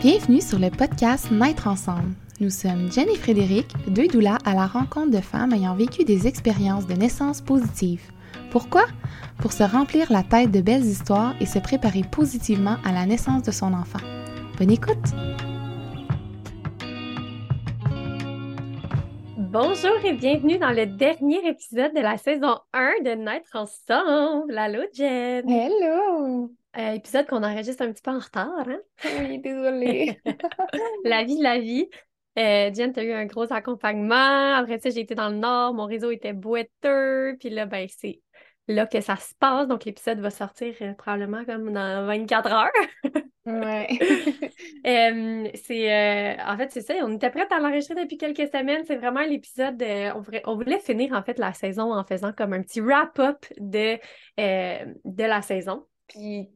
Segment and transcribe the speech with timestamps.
[0.00, 2.14] Bienvenue sur le podcast Naître ensemble.
[2.38, 6.28] Nous sommes Jen et Frédéric, deux doulas à la rencontre de femmes ayant vécu des
[6.28, 8.08] expériences de naissance positives.
[8.52, 8.84] Pourquoi?
[9.38, 13.42] Pour se remplir la tête de belles histoires et se préparer positivement à la naissance
[13.42, 13.98] de son enfant.
[14.56, 14.94] Bonne écoute!
[19.36, 24.56] Bonjour et bienvenue dans le dernier épisode de la saison 1 de Naître ensemble.
[24.56, 25.50] Allô, Jen!
[25.50, 26.52] Hello!
[26.76, 28.80] Euh, épisode qu'on enregistre un petit peu en retard, hein?
[29.20, 30.20] Oui, désolée.
[31.04, 31.88] la vie, la vie.
[32.38, 34.54] Euh, Jen, t'as eu un gros accompagnement.
[34.54, 37.36] Après ça, j'ai été dans le nord, mon réseau était boiteux.
[37.40, 38.20] Puis là, ben, c'est
[38.68, 39.66] là que ça se passe.
[39.66, 42.70] Donc, l'épisode va sortir euh, probablement comme dans 24 heures.
[43.46, 43.88] ouais.
[44.86, 46.94] Euh, c'est, en fait, c'est ça.
[47.02, 48.84] On était prête à l'enregistrer depuis quelques semaines.
[48.86, 49.82] C'est vraiment l'épisode.
[50.14, 53.44] on, voulait, on voulait finir, en fait, la saison en faisant comme un petit wrap-up
[53.58, 53.98] de,
[54.36, 55.86] de la saison.
[56.06, 56.48] Puis,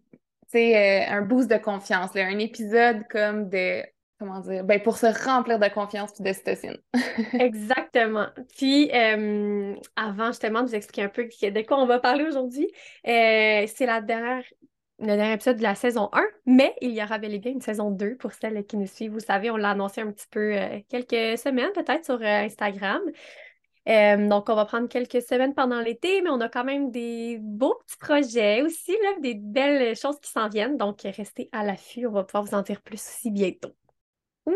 [0.53, 3.83] c'est un boost de confiance, un épisode comme de
[4.19, 6.77] comment dire, ben pour se remplir de confiance et d'ocytocine.
[7.33, 8.27] Exactement.
[8.57, 12.69] Puis, euh, avant justement de vous expliquer un peu de quoi on va parler aujourd'hui,
[13.09, 14.45] euh, c'est la dernière,
[15.01, 17.61] le dernier épisode de la saison 1, mais il y aura bel et bien une
[17.61, 19.13] saison 2 pour celles qui nous suivent.
[19.13, 23.01] Vous savez, on l'a annoncé un petit peu euh, quelques semaines peut-être sur Instagram.
[23.87, 27.75] Donc, on va prendre quelques semaines pendant l'été, mais on a quand même des beaux
[27.87, 30.77] petits projets aussi, là, des belles choses qui s'en viennent.
[30.77, 33.73] Donc, restez à l'affût, on va pouvoir vous en dire plus aussi bientôt.
[34.47, 34.55] Oui!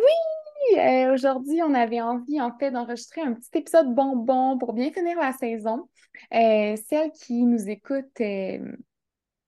[0.77, 5.19] Euh, aujourd'hui, on avait envie, en fait, d'enregistrer un petit épisode bonbon pour bien finir
[5.19, 5.89] la saison.
[6.35, 8.59] Euh, celles qui nous écoutent euh,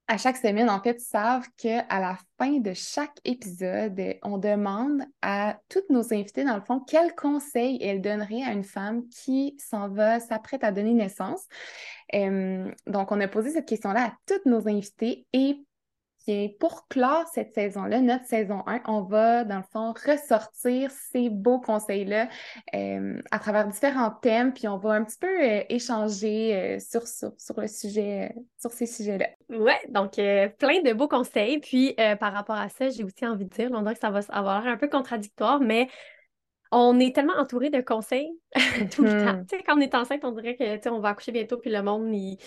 [0.08, 5.58] à chaque semaine, en fait, savent qu'à la fin de chaque épisode, on demande à
[5.68, 9.90] toutes nos invités, dans le fond, quels conseils elles donneraient à une femme qui s'en
[9.90, 11.46] va, s'apprête à donner naissance.
[12.14, 15.62] donc, on a posé cette question-là à toutes nos invités et
[16.58, 21.60] pour clore cette saison-là, notre saison 1, on va, dans le fond, ressortir ces beaux
[21.60, 22.28] conseils-là
[22.74, 27.06] euh, à travers différents thèmes, puis on va un petit peu euh, échanger euh, sur,
[27.06, 29.28] sur, le sujet, sur ces sujets-là.
[29.48, 31.58] Ouais, donc plein de beaux conseils.
[31.60, 34.20] Puis par rapport à ça, j'ai aussi envie de dire, on dirait que ça va
[34.28, 35.88] avoir l'air un peu contradictoire, mais
[36.70, 38.30] on est tellement entouré de conseils
[38.92, 39.38] tout le temps.
[39.38, 39.46] Mm-hmm.
[39.46, 41.82] Tu sais, quand on est enceinte, on dirait que on va accoucher bientôt, puis le
[41.82, 42.38] monde, il,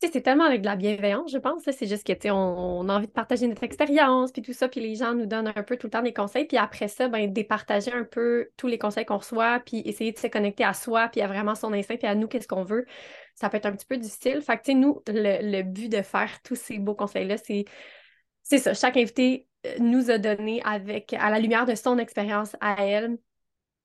[0.00, 1.62] c'est tellement avec de la bienveillance, je pense.
[1.64, 4.80] C'est juste que, on, on, a envie de partager notre expérience, puis tout ça, puis
[4.80, 6.46] les gens nous donnent un peu tout le temps des conseils.
[6.46, 10.18] Puis après ça, ben, départager un peu tous les conseils qu'on reçoit, puis essayer de
[10.18, 12.86] se connecter à soi, puis à vraiment son instinct, puis à nous, qu'est-ce qu'on veut.
[13.34, 14.42] Ça peut être un petit peu difficile.
[14.42, 17.64] Fait que, nous, le, but de faire tous ces beaux conseils-là, c'est,
[18.42, 18.74] c'est ça.
[18.74, 23.18] Chaque invité euh, nous a donné avec, à la lumière de son expérience à elle,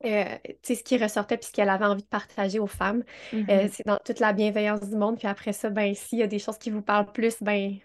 [0.05, 3.03] euh, ce qui ressortait puis ce qu'elle avait envie de partager aux femmes.
[3.33, 3.69] Euh, mm-hmm.
[3.71, 5.17] c'est dans toute la bienveillance du monde.
[5.17, 7.77] Puis après ça, ben, s'il y a des choses qui vous parlent plus, ben,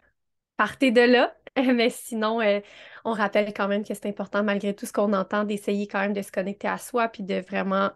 [0.57, 1.35] partez de là.
[1.57, 2.61] Mais sinon, euh,
[3.05, 6.13] on rappelle quand même que c'est important, malgré tout ce qu'on entend, d'essayer quand même
[6.13, 7.91] de se connecter à soi puis de vraiment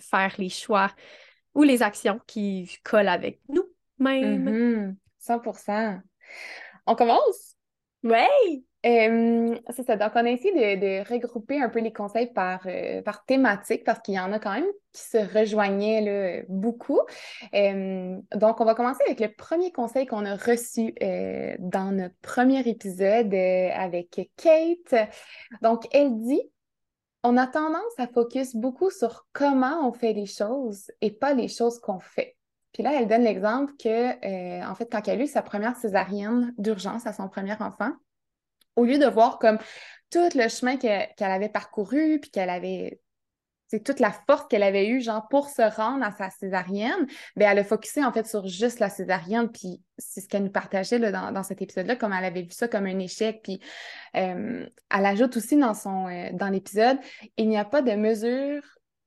[0.00, 0.90] faire les choix
[1.54, 4.96] ou les actions qui collent avec nous-mêmes.
[5.18, 6.00] 100 mm-hmm.
[6.86, 7.56] On commence?
[8.02, 8.64] Oui!
[8.84, 9.96] C'est ça.
[9.96, 14.00] Donc, on a essayé de, regrouper un peu les conseils par, euh, par thématique parce
[14.00, 17.00] qu'il y en a quand même qui se rejoignaient là, beaucoup.
[17.52, 22.60] donc, on va commencer avec le premier conseil qu'on a reçu euh, dans notre premier
[22.68, 25.08] épisode euh, avec Kate.
[25.62, 26.42] Donc, elle dit
[27.24, 31.46] on a tendance à focus beaucoup sur comment on fait les choses et pas les
[31.46, 32.36] choses qu'on fait.
[32.72, 36.52] Puis là, elle donne l'exemple que, en fait, quand elle a eu sa première césarienne
[36.58, 37.92] d'urgence à son premier enfant,
[38.76, 39.58] au lieu de voir comme
[40.10, 43.00] tout le chemin qu'elle avait parcouru, puis qu'elle avait
[43.72, 47.06] c'est toute la force qu'elle avait eue, genre, pour se rendre à sa césarienne,
[47.36, 50.50] bien, elle a focusé, en fait, sur juste la césarienne, puis c'est ce qu'elle nous
[50.50, 53.60] partageait là, dans, cet épisode-là, comme elle avait vu ça comme un échec, puis
[54.14, 56.98] euh, elle ajoute aussi dans, son, euh, dans l'épisode,
[57.38, 58.62] il n'y a pas de mesure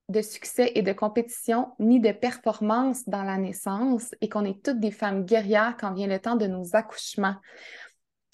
[0.09, 4.79] de succès et de compétition, ni de performance dans la naissance, et qu'on est toutes
[4.79, 7.35] des femmes guerrières quand vient le temps de nos accouchements.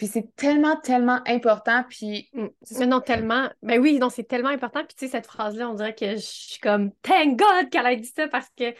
[0.01, 1.83] Puis c'est tellement, tellement important.
[1.87, 2.27] Puis.
[2.33, 2.85] Mm.
[2.87, 3.51] non, tellement.
[3.61, 4.83] Ben oui, non, c'est tellement important.
[4.83, 7.95] Puis tu sais, cette phrase-là, on dirait que je suis comme Thank God qu'elle a
[7.95, 8.73] dit ça parce que.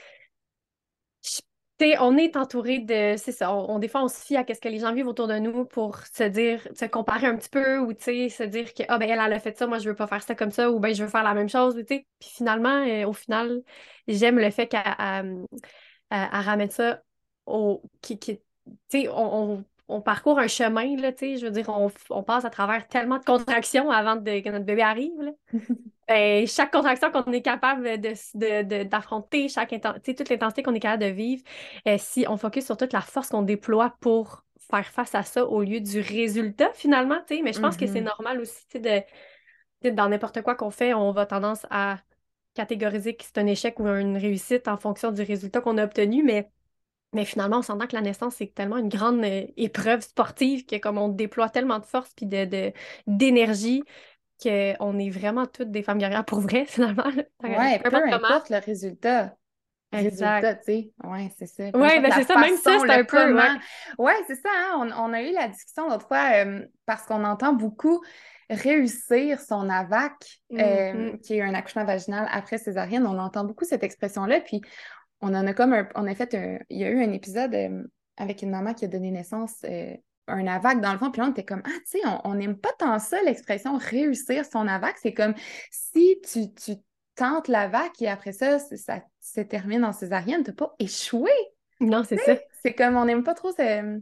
[1.80, 3.18] sais, on est entouré de.
[3.18, 3.54] C'est ça.
[3.54, 5.64] On, des fois, on se fie à ce que les gens vivent autour de nous
[5.66, 9.22] pour se dire, se comparer un petit peu ou se dire que, ah, ben elle,
[9.24, 11.04] elle a fait ça, moi, je veux pas faire ça comme ça ou ben je
[11.04, 11.76] veux faire la même chose.
[11.88, 13.62] Puis finalement, euh, au final,
[14.08, 15.46] j'aime le fait qu'elle
[16.10, 17.04] ramène ça
[17.46, 17.84] au.
[18.02, 18.44] Qui, qui, tu
[18.90, 23.18] sais, on on parcourt un chemin, là, je veux dire, on, passe à travers tellement
[23.18, 25.34] de contractions avant que notre bébé arrive.
[26.14, 29.74] Et chaque contraction qu'on est capable d'affronter, de, chaque
[30.04, 31.44] toute l'intensité qu'on est capable de vivre,
[31.88, 35.46] euh, si on focus sur toute la force qu'on déploie pour faire face à ça
[35.46, 38.04] au lieu du résultat finalement, mais je pense que c'est mm-hmm.
[38.04, 42.00] normal aussi de, dans n'importe quoi qu'on fait, on va tendance à
[42.54, 46.24] catégoriser que c'est un échec ou une réussite en fonction du résultat qu'on a obtenu,
[46.24, 46.50] mais,
[47.14, 50.78] mais finalement, on s'entend que la naissance, c'est tellement une grande euh, épreuve sportive que
[50.78, 52.72] comme on déploie tellement de force puis de,
[53.08, 53.84] d'énergie
[54.42, 57.10] qu'on est vraiment toutes des femmes guerrières pour vrai, finalement.
[57.44, 59.36] Ouais, peu, importe le résultat.
[59.94, 60.92] Résultat, tu sais.
[61.04, 61.64] Ouais, c'est ça.
[61.66, 63.34] Oui, ben c'est ça, même ça, c'est un peu.
[63.34, 63.50] Ouais,
[63.98, 64.94] ouais c'est ça, hein?
[64.98, 68.02] on, a eu la discussion l'autre fois euh, parce qu'on entend beaucoup
[68.50, 70.14] réussir son AVAC,
[70.54, 71.20] euh, mm-hmm.
[71.22, 73.06] qui est un accouchement vaginal après césarienne.
[73.06, 74.40] On entend beaucoup cette expression-là.
[74.42, 74.62] Puis
[75.22, 77.54] on en a comme un, on a fait un, il y a eu un épisode
[77.54, 77.84] euh,
[78.18, 79.96] avec une maman qui a donné naissance euh,
[80.28, 81.12] un AVAC dans le fond.
[81.12, 84.46] Puis là, on était comme, ah, tu sais, on n'aime pas tant ça, l'expression réussir
[84.46, 84.98] son AVAC.
[85.02, 85.34] C'est comme
[85.70, 86.74] si tu, tu
[87.16, 91.32] tentes l'AVAC et après ça, ça se termine en césarienne, tu n'as pas échoué.
[91.80, 92.36] Non, c'est ça.
[92.64, 94.00] C'est comme, on n'aime pas trop ce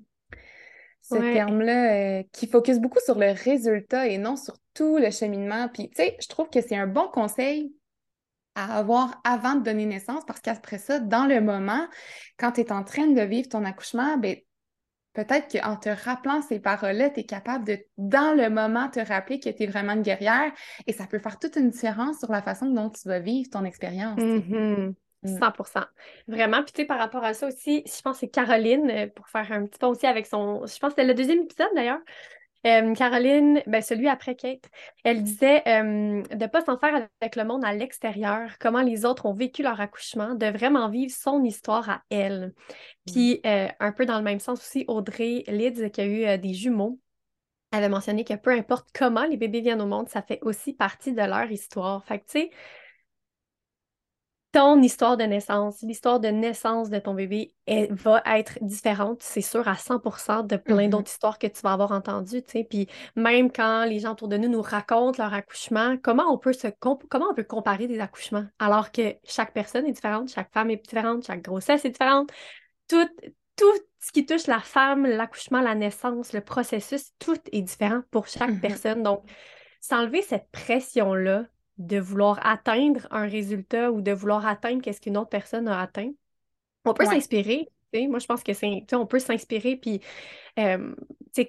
[1.10, 5.69] terme-là euh, qui focus beaucoup sur le résultat et non sur tout le cheminement.
[5.69, 7.74] Puis, tu sais, je trouve que c'est un bon conseil
[8.56, 11.88] à avoir avant de donner naissance parce qu'après ça, dans le moment,
[12.38, 14.36] quand tu es en train de vivre ton accouchement, ben,
[15.13, 19.40] peut-être qu'en te rappelant ces paroles-là, tu es capable de, dans le moment, te rappeler
[19.40, 20.51] que tu es vraiment une guerrière
[20.88, 23.63] et ça peut faire toute une différence sur la façon dont tu vas vivre ton
[23.66, 24.19] expérience.
[25.25, 25.86] 100 mm.
[26.28, 26.63] Vraiment.
[26.63, 29.28] Puis, tu sais, par rapport à ça aussi, je pense que c'est Caroline, euh, pour
[29.28, 30.66] faire un petit peu aussi avec son.
[30.66, 32.00] Je pense que c'était le deuxième épisode d'ailleurs.
[32.68, 34.70] Euh, Caroline, ben celui après Kate,
[35.04, 39.06] elle disait euh, de ne pas s'en faire avec le monde à l'extérieur, comment les
[39.06, 42.54] autres ont vécu leur accouchement, de vraiment vivre son histoire à elle.
[43.08, 43.68] Puis, mm.
[43.80, 47.00] un peu dans le même sens aussi, Audrey Lids, qui a eu des jumeaux,
[47.72, 51.14] avait mentionné que peu importe comment les bébés viennent au monde, ça fait aussi partie
[51.14, 52.04] de leur histoire.
[52.04, 52.50] Fait que, tu sais,
[54.51, 59.42] ton histoire de naissance, l'histoire de naissance de ton bébé elle, va être différente, c'est
[59.42, 60.90] sûr, à 100% de plein mm-hmm.
[60.90, 62.42] d'autres histoires que tu vas avoir entendues.
[62.42, 66.54] Puis même quand les gens autour de nous nous racontent leur accouchement, comment on peut
[66.54, 70.72] se comment on peut comparer des accouchements alors que chaque personne est différente, chaque femme
[70.72, 72.31] est différente, chaque grossesse est différente.
[72.88, 73.07] Tout,
[73.56, 78.28] tout ce qui touche la femme, l'accouchement, la naissance, le processus, tout est différent pour
[78.28, 78.62] chaque mm-hmm.
[78.62, 79.04] personne.
[79.04, 79.24] Donc,
[79.80, 81.45] s'enlever cette pression-là
[81.80, 86.12] de vouloir atteindre un résultat ou de vouloir atteindre qu'est-ce qu'une autre personne a atteint.
[86.86, 87.70] On peut s'inspirer.
[87.94, 90.00] Moi, je pense que c'est, on peut s'inspirer, puis
[90.60, 90.94] euh,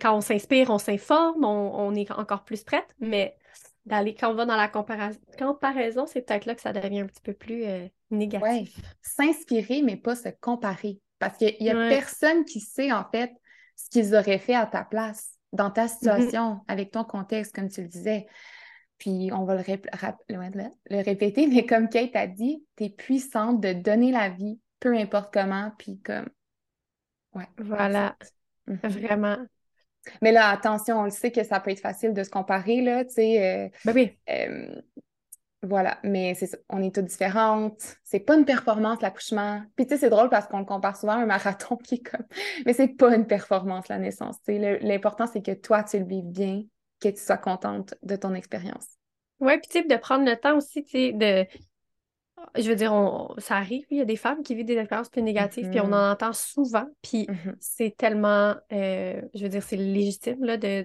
[0.01, 3.37] quand on s'inspire, on s'informe, on, est encore plus prête, mais
[3.85, 7.21] d'aller quand on va dans la comparaison, c'est peut-être là que ça devient un petit
[7.23, 8.79] peu plus euh, négatif.
[9.03, 10.99] S'inspirer, mais pas se comparer.
[11.19, 13.33] Parce qu'il n'y a personne qui sait, en fait,
[13.77, 15.89] ce qu'ils auraient fait à ta place, dans ta mm-hmm.
[15.89, 18.27] situation, avec ton contexte, comme tu le disais.
[19.01, 19.63] Puis on va le,
[20.29, 24.95] le, répéter, mais comme Kate a dit, tu es puissante de donner la vie, peu
[24.95, 26.29] importe comment, puis comme.
[27.35, 27.49] Ouais.
[27.59, 28.17] Voilà.
[28.67, 28.79] Mhm.
[28.85, 29.39] Vraiment.
[30.21, 33.05] Mais là, attention, on le sait que ça peut être facile de se comparer, là,
[33.05, 33.43] tu sais.
[33.43, 34.19] Euh, ben oui.
[34.29, 34.81] Euh,
[35.63, 37.97] voilà, mais c'est on est toutes différentes.
[38.03, 39.63] C'est pas une performance, l'accouchement.
[39.77, 42.03] Puis tu sais, c'est drôle parce qu'on le compare souvent à un marathon qui est
[42.03, 42.27] comme.
[42.67, 44.37] Mais c'est pas une performance, la naissance.
[44.47, 46.63] L'important, c'est que toi, tu le vives bien,
[47.01, 48.87] que tu sois contente de ton expérience.
[49.41, 51.47] Oui, puis tu sais, de prendre le temps aussi, tu sais, de.
[52.57, 52.93] Je veux dire,
[53.37, 55.89] ça arrive, il y a des femmes qui vivent des expériences plus négatives, puis on
[55.89, 56.09] mm-hmm.
[56.09, 57.55] en entend souvent, puis mm-hmm.
[57.61, 60.83] c'est tellement, euh, je veux dire, c'est légitime là, de,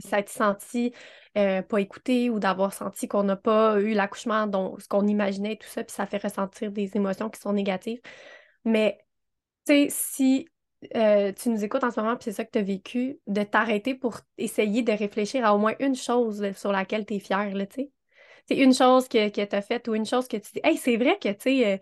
[0.00, 0.92] s'être senti
[1.38, 5.54] euh, pas écouté ou d'avoir senti qu'on n'a pas eu l'accouchement dont ce qu'on imaginait,
[5.54, 8.00] tout ça, puis ça fait ressentir des émotions qui sont négatives.
[8.64, 8.98] Mais,
[9.66, 10.48] tu sais, si
[10.96, 13.42] euh, tu nous écoutes en ce moment, puis c'est ça que tu as vécu, de
[13.42, 17.52] t'arrêter pour essayer de réfléchir à au moins une chose sur laquelle tu es fière,
[17.52, 17.90] tu sais.
[18.50, 20.96] Une chose que, que tu as faite ou une chose que tu dis, hey, c'est
[20.96, 21.78] vrai que, tu sais, euh,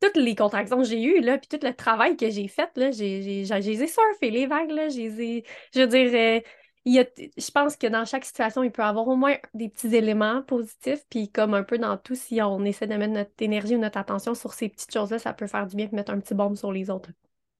[0.00, 2.90] toutes les contractions que j'ai eues, là, puis tout le travail que j'ai fait, là,
[2.92, 5.44] j'ai surfé les vagues, là, j'ai,
[5.74, 6.40] je veux dire, euh,
[6.84, 9.68] y a, je pense que dans chaque situation, il peut y avoir au moins des
[9.68, 13.30] petits éléments positifs, puis comme un peu dans tout, si on essaie de mettre notre
[13.40, 16.12] énergie ou notre attention sur ces petites choses-là, ça peut faire du bien de mettre
[16.12, 17.10] un petit bombe sur les autres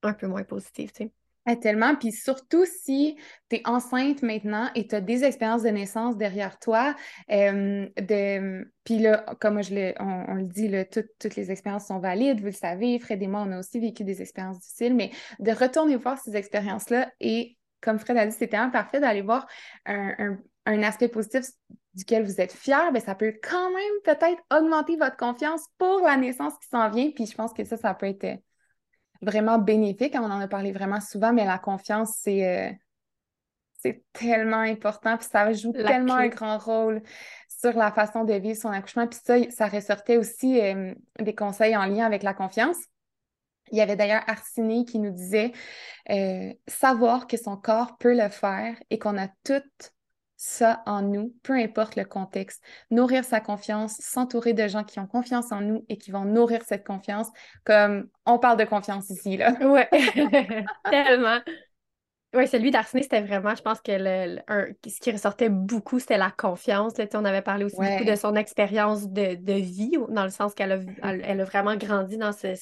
[0.03, 1.13] un peu moins positive, tu sais.
[1.45, 1.97] Ah, tellement.
[1.97, 3.17] Puis surtout si
[3.51, 6.95] tu es enceinte maintenant et tu as des expériences de naissance derrière toi,
[7.29, 8.65] de...
[8.85, 12.47] puis là, comme je le, on, le dit, là, toutes les expériences sont valides, vous
[12.47, 15.97] le savez, Fred et moi, on a aussi vécu des expériences difficiles, mais de retourner
[15.97, 19.49] voir ces expériences-là et, comme Fred a dit, c'était un parfait d'aller voir
[19.87, 21.47] un, aspect positif
[21.95, 26.17] duquel vous êtes fier, bien, ça peut quand même peut-être augmenter votre confiance pour la
[26.17, 27.11] naissance qui s'en vient.
[27.11, 28.39] Puis je pense que ça, ça peut être
[29.23, 30.15] vraiment bénéfique.
[30.17, 32.73] On en a parlé vraiment souvent, mais la confiance, c'est euh,
[33.79, 35.17] c'est tellement important.
[35.17, 37.03] Puis ça joue tellement un grand rôle
[37.49, 39.07] sur la façon de vivre son accouchement.
[39.07, 42.77] Puis ça, ça ressortait aussi euh, des conseils en lien avec la confiance.
[43.71, 45.53] Il y avait d'ailleurs Arsini qui nous disait
[46.11, 49.95] euh, savoir que son corps peut le faire et qu'on a toutes
[50.45, 52.65] ça en nous, peu importe le contexte.
[52.91, 56.63] Nourrir sa confiance, s'entourer de gens qui ont confiance en nous et qui vont nourrir
[56.65, 57.29] cette confiance,
[57.65, 59.53] comme on parle de confiance ici, là.
[59.63, 59.89] Ouais,
[60.91, 61.39] tellement.
[62.35, 64.41] Oui, celui d'Arsène, c'était vraiment, je pense que le,
[64.85, 66.95] ce qui ressortait beaucoup, c'était la confiance.
[67.15, 70.81] on avait parlé aussi beaucoup de son expérience de, vie, dans le sens qu'elle a,
[71.03, 72.57] elle, a vraiment grandi dans ce,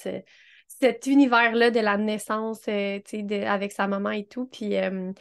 [0.66, 3.00] cet univers-là de la naissance euh,
[3.46, 4.46] avec sa maman et tout.
[4.46, 5.12] Puis euh,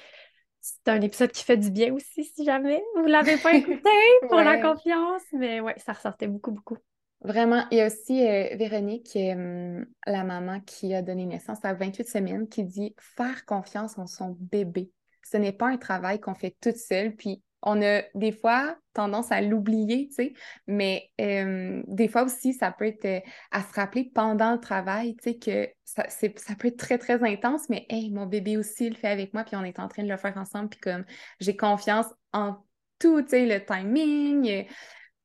[0.86, 3.90] c'est un épisode qui fait du bien aussi, si jamais vous ne l'avez pas écouté
[4.28, 5.24] pour la confiance.
[5.34, 6.78] Mais ouais, ça ressortait beaucoup, beaucoup.
[7.22, 7.66] Vraiment.
[7.72, 12.08] Il y a aussi euh, Véronique, euh, la maman qui a donné naissance à 28
[12.08, 14.92] semaines, qui dit faire confiance en son bébé.
[15.24, 17.16] Ce n'est pas un travail qu'on fait toute seule.
[17.16, 20.34] Puis on a des fois tendance à l'oublier, tu sais,
[20.68, 25.32] mais euh, des fois aussi, ça peut être à se rappeler pendant le travail, tu
[25.32, 28.92] sais, que ça, ça peut être très, très intense, mais hey, mon bébé aussi, il
[28.92, 31.06] le fait avec moi, puis on est en train de le faire ensemble, puis comme
[31.40, 32.58] j'ai confiance en
[33.00, 34.66] tout, tu sais, le timing,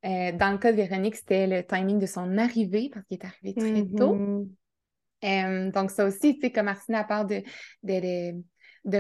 [0.05, 3.25] euh, dans le cas de Véronique, c'était le timing de son arrivée parce qu'il est
[3.25, 4.15] arrivé très tôt.
[4.15, 4.49] Mm-hmm.
[5.25, 7.43] Euh, donc, ça aussi, tu sais, comme Martina parle de,
[7.83, 8.43] de, de,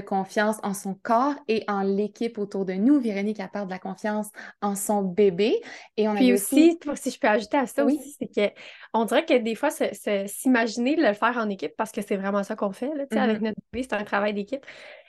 [0.00, 3.00] confiance en son corps et en l'équipe autour de nous.
[3.00, 4.28] Véronique, elle parle de la confiance
[4.62, 5.60] en son bébé.
[5.96, 8.52] Et on Puis aussi, si je peux ajouter à ça aussi, c'est
[8.92, 12.56] qu'on dirait que des fois, s'imaginer le faire en équipe, parce que c'est vraiment ça
[12.56, 13.44] qu'on fait, là, avec mm-hmm.
[13.44, 14.64] notre bébé, c'est un travail d'équipe.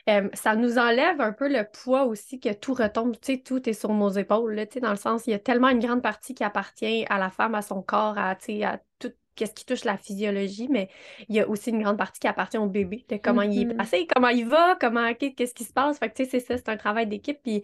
[0.07, 3.67] Euh, ça nous enlève un peu le poids aussi que tout retombe, tu sais, tout
[3.67, 5.79] est sur nos épaules, là, tu sais, dans le sens, il y a tellement une
[5.79, 9.11] grande partie qui appartient à la femme, à son corps, à, tu sais, à tout
[9.37, 10.89] ce qui touche la physiologie, mais
[11.27, 13.65] il y a aussi une grande partie qui appartient au bébé, de comment il est
[13.65, 13.77] mm-hmm.
[13.77, 15.99] passé, comment il va, comment, qu'est-ce qui se passe.
[15.99, 17.63] Fait que, tu sais, c'est ça, c'est un travail d'équipe, puis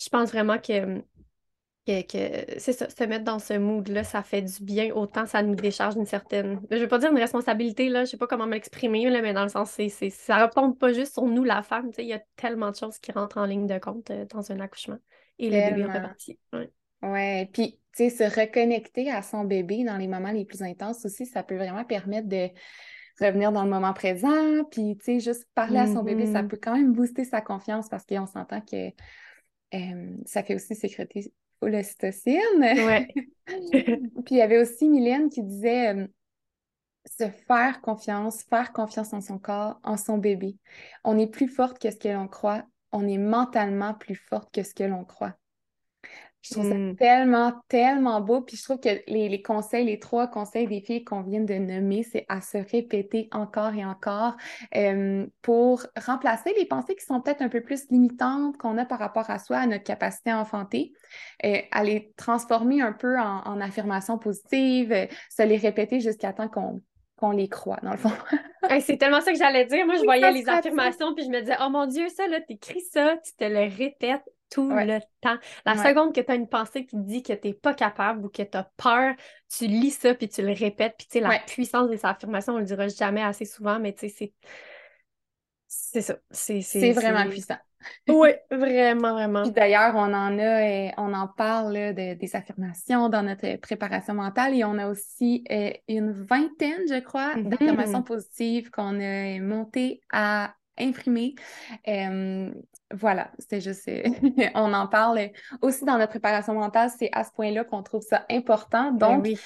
[0.00, 1.02] je pense vraiment que
[1.86, 5.54] que, c'est ça, se mettre dans ce mood-là, ça fait du bien, autant ça nous
[5.54, 6.60] décharge d'une certaine.
[6.70, 9.48] Je veux pas dire une responsabilité, là, je sais pas comment m'exprimer, mais dans le
[9.48, 11.90] sens, c'est, c'est, ça retombe pas juste sur nous, la femme.
[11.98, 14.60] Il y a tellement de choses qui rentrent en ligne de compte euh, dans un
[14.60, 14.98] accouchement.
[15.38, 16.38] Et le bébé partie.
[16.52, 16.70] Ouais.
[17.02, 17.48] Ouais.
[17.52, 21.26] Puis, tu sais, se reconnecter à son bébé dans les moments les plus intenses aussi,
[21.26, 22.48] ça peut vraiment permettre de
[23.20, 24.64] revenir dans le moment présent.
[24.70, 26.48] Puis, tu sais, juste parler à son bébé, ça mm-hmm.
[26.48, 28.88] peut quand même booster sa confiance parce qu'on s'entend que
[29.74, 31.32] euh, ça fait aussi sécréter
[31.66, 32.40] l'ocytocine.
[32.60, 33.08] Ouais.
[33.46, 36.06] Puis il y avait aussi Mylène qui disait euh,
[37.06, 40.56] se faire confiance, faire confiance en son corps, en son bébé.
[41.04, 42.64] On est plus forte que ce que l'on croit.
[42.92, 45.34] On est mentalement plus forte que ce que l'on croit.
[46.42, 46.96] Je trouve ça mm.
[46.96, 48.40] tellement, tellement beau.
[48.40, 52.02] Puis je trouve que les, conseils, les trois conseils des filles qu'on vient de nommer,
[52.02, 54.36] c'est à se répéter encore et encore
[54.76, 58.98] euh, pour remplacer les pensées qui sont peut-être un peu plus limitantes qu'on a par
[58.98, 60.92] rapport à soi, à notre capacité à enfanter,
[61.44, 66.48] euh, à les transformer un peu en, affirmations positives, euh, se les répéter jusqu'à temps
[66.48, 66.80] qu'on
[67.16, 68.10] qu'on les croit, dans le fond.
[68.80, 69.86] c'est tellement ça que j'allais dire.
[69.86, 72.80] Moi, je voyais les affirmations, puis je me disais, oh mon Dieu, ça, là, t'écris
[72.80, 75.36] ça, tu te le répètes tout le temps.
[75.64, 78.24] La seconde que tu as une pensée qui te dit que tu n'es pas capable
[78.24, 79.14] ou que tu as peur,
[79.48, 80.94] tu lis ça puis tu le répètes.
[80.98, 84.08] Puis tu sais, la puissance des affirmations, on le dira jamais assez souvent, mais tu
[84.08, 84.32] sais, c'est.
[85.74, 86.16] C'est ça.
[86.30, 87.56] C'est vraiment puissant.
[88.08, 89.46] oui, vraiment, vraiment.
[89.46, 94.64] d'ailleurs, on en a, euh, on en parle des affirmations dans notre préparation mentale et
[94.64, 97.48] on a aussi euh, une vingtaine, je crois, mm-hmm.
[97.48, 101.34] d'affirmations positives qu'on a montées à imprimer.
[101.88, 102.52] Euh,
[102.92, 104.02] voilà, c'était juste, euh,
[104.54, 108.26] on en parle aussi dans notre préparation mentale, c'est à ce point-là qu'on trouve ça
[108.30, 108.92] important.
[108.92, 109.38] Ben Donc,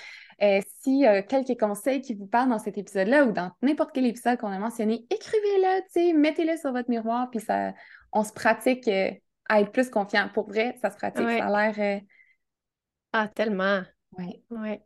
[0.42, 4.38] euh, si quelques conseils qui vous parlent dans cet épisode-là ou dans n'importe quel épisode
[4.38, 7.72] qu'on a mentionné, écrivez-le, mettez-le sur votre miroir, puis ça,
[8.12, 10.28] on se pratique à être plus confiant.
[10.34, 12.02] Pour vrai, ça se pratique, ça a l'air...
[13.12, 13.80] Ah, tellement.
[14.18, 14.42] Oui.
[14.50, 14.82] Ouais.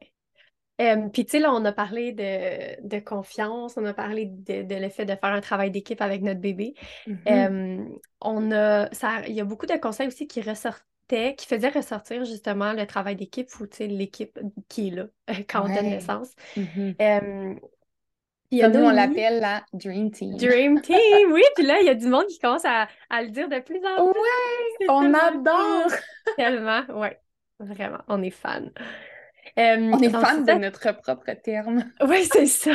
[0.81, 4.89] Euh, puis, tu sais, là, on a parlé de, confiance, on a parlé de, le
[4.89, 6.75] fait de faire un travail d'équipe avec notre bébé.
[7.07, 7.17] Mm-hmm.
[7.29, 11.69] Euh, on a, ça, il y a beaucoup de conseils aussi qui ressortaient, qui faisaient
[11.69, 15.07] ressortir justement le travail d'équipe ou, tu sais, l'équipe qui est là
[15.49, 16.31] quand on donne naissance.
[16.57, 16.95] Mm-hmm.
[17.01, 17.55] Euh,
[18.63, 20.37] Comme nous, on l'appelle la Dream Team.
[20.37, 21.43] Dream Team, oui.
[21.57, 22.89] Puis là, il y a du monde qui commence à,
[23.21, 24.21] le dire de plus en plus.
[24.21, 25.91] Ouais, on adore!
[26.37, 27.21] Tellement, ouais.
[27.59, 28.73] Vraiment, on est fan.
[29.59, 31.85] Euh, on est fan de notre propre terme.
[32.07, 32.73] Oui, c'est ça.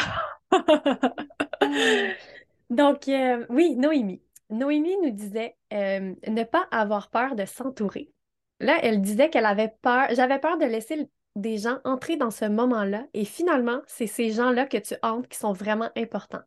[2.70, 4.22] Donc, euh, oui, Noémie.
[4.50, 8.12] Noémie nous disait euh, ne pas avoir peur de s'entourer.
[8.60, 12.46] Là, elle disait qu'elle avait peur, j'avais peur de laisser des gens entrer dans ce
[12.46, 16.44] moment-là et finalement, c'est ces gens-là que tu entres qui sont vraiment importants.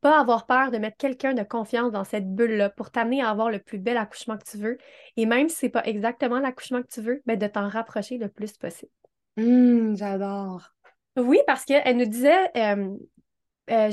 [0.00, 3.50] Pas avoir peur de mettre quelqu'un de confiance dans cette bulle-là pour t'amener à avoir
[3.50, 4.78] le plus bel accouchement que tu veux
[5.16, 8.28] et même si c'est pas exactement l'accouchement que tu veux, ben de t'en rapprocher le
[8.28, 8.90] plus possible.
[9.36, 10.70] Mmh, j'adore.
[11.16, 12.96] Oui, parce qu'elle nous disait, euh,
[13.70, 13.90] euh,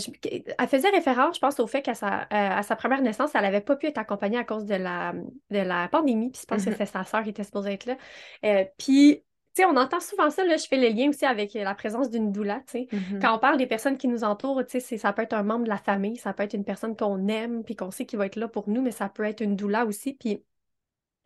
[0.58, 3.62] elle faisait référence, je pense, au fait qu'à sa, à sa première naissance, elle n'avait
[3.62, 5.14] pas pu être accompagnée à cause de la,
[5.50, 6.32] de la pandémie.
[6.32, 6.78] Puis je pense que mm-hmm.
[6.78, 8.66] c'est sa sœur qui était supposée être là.
[8.78, 11.76] puis tu sais, on entend souvent ça, là, je fais le lien aussi avec la
[11.76, 12.88] présence d'une doula, tu sais.
[12.90, 13.20] Mm-hmm.
[13.20, 15.66] Quand on parle des personnes qui nous entourent, tu sais, ça peut être un membre
[15.66, 18.28] de la famille, ça peut être une personne qu'on aime, puis qu'on sait qu'il va
[18.28, 20.42] être là pour nous, mais ça peut être une doula aussi, puis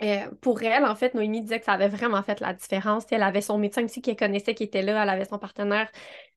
[0.03, 3.05] euh, pour elle, en fait, Noémie disait que ça avait vraiment fait la différence.
[3.11, 5.89] elle avait son médecin aussi qu'elle connaissait qui était là, elle avait son partenaire.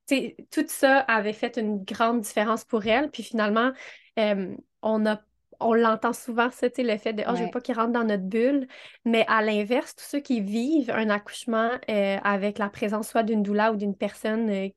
[0.09, 3.11] tout ça avait fait une grande différence pour elle.
[3.11, 3.73] Puis finalement,
[4.19, 5.21] euh, on a
[5.61, 8.23] on l'entend souvent, ça, le fait de oh, je veux pas qu'il rentre dans notre
[8.23, 8.69] bulle.
[9.05, 13.43] Mais à l'inverse, tous ceux qui vivent un accouchement euh, avec la présence soit d'une
[13.43, 14.71] doula ou d'une personne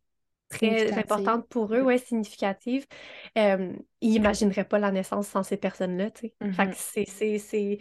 [0.50, 2.88] très importante pour eux, ouais, significative,
[3.36, 6.10] ils n'imagineraient pas la naissance sans ces personnes-là.
[6.16, 7.38] Fait que mm-hmm.
[7.38, 7.78] c'est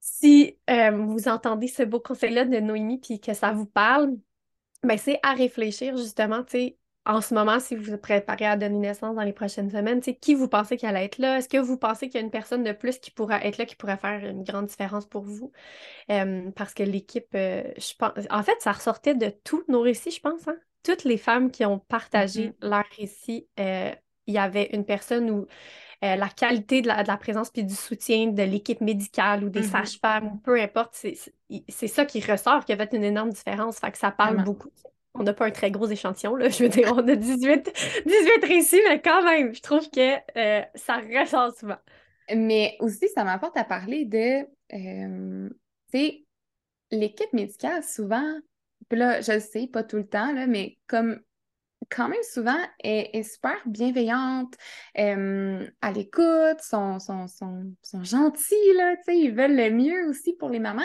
[0.00, 4.16] si euh, vous entendez ce beau conseil-là de Noémie puis que ça vous parle,
[4.82, 8.56] ben c'est à réfléchir justement, tu sais, en ce moment, si vous vous préparez à
[8.56, 11.38] donner naissance dans les prochaines semaines, tu sais, qui vous pensez qu'elle allait être là?
[11.38, 13.64] Est-ce que vous pensez qu'il y a une personne de plus qui pourrait être là,
[13.64, 15.50] qui pourrait faire une grande différence pour vous?
[16.10, 20.10] Euh, parce que l'équipe, euh, je pense, en fait, ça ressortait de tous nos récits,
[20.10, 20.56] je pense, hein?
[20.82, 22.68] Toutes les femmes qui ont partagé mm-hmm.
[22.68, 25.46] leur récit, il y avait une personne où
[26.02, 29.70] euh, la qualité de la, présence puis du soutien de l'équipe médicale ou des mm-hmm.
[29.70, 33.78] sages-femmes ou peu importe, c'est ça qui ressort, qui a fait une énorme différence.
[33.78, 34.70] Fait que ça parle beaucoup.
[35.14, 36.48] On n'a pas un très gros échantillon, là.
[36.50, 37.70] Je veux dire, on a 18,
[38.06, 41.78] 18 récits, mais quand même, je trouve que euh, ça ressort souvent.
[42.34, 45.50] Mais aussi, ça m'apporte à parler de, euh,
[45.92, 46.24] tu sais,
[46.92, 48.38] l'équipe médicale, souvent,
[48.88, 51.20] puis là, je le sais, pas tout le temps, là, mais comme
[51.90, 54.54] quand même souvent est, super bienveillante,
[54.96, 60.60] à l'écoute, sont, sont, sont, sont, gentils, là, ils veulent le mieux aussi pour les
[60.60, 60.82] mamans.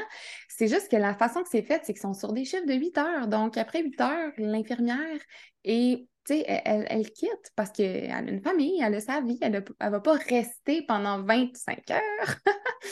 [0.50, 2.74] C'est juste que la façon que c'est fait, c'est qu'ils sont sur des chiffres de
[2.74, 3.28] 8 heures.
[3.28, 5.20] Donc, après 8 heures, l'infirmière
[5.64, 9.90] est elle, elle, quitte parce qu'elle a une famille, elle a sa vie, elle ne
[9.90, 12.36] va pas rester pendant 25 heures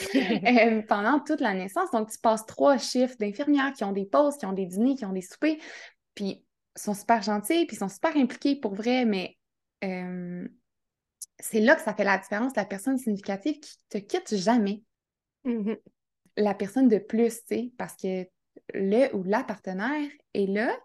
[0.88, 1.90] pendant toute la naissance.
[1.90, 5.04] Donc, tu passes trois chiffres d'infirmières qui ont des pauses, qui ont des dîners, qui
[5.04, 5.58] ont des soupers.
[6.14, 6.44] Puis,
[6.76, 9.36] sont super gentils, puis sont super impliqués pour vrai, mais
[9.84, 10.46] euh,
[11.38, 14.82] c'est là que ça fait la différence, la personne significative qui te quitte jamais.
[15.44, 15.78] Mm-hmm.
[16.36, 18.26] La personne de plus, tu sais, parce que
[18.72, 20.76] le ou la partenaire est là,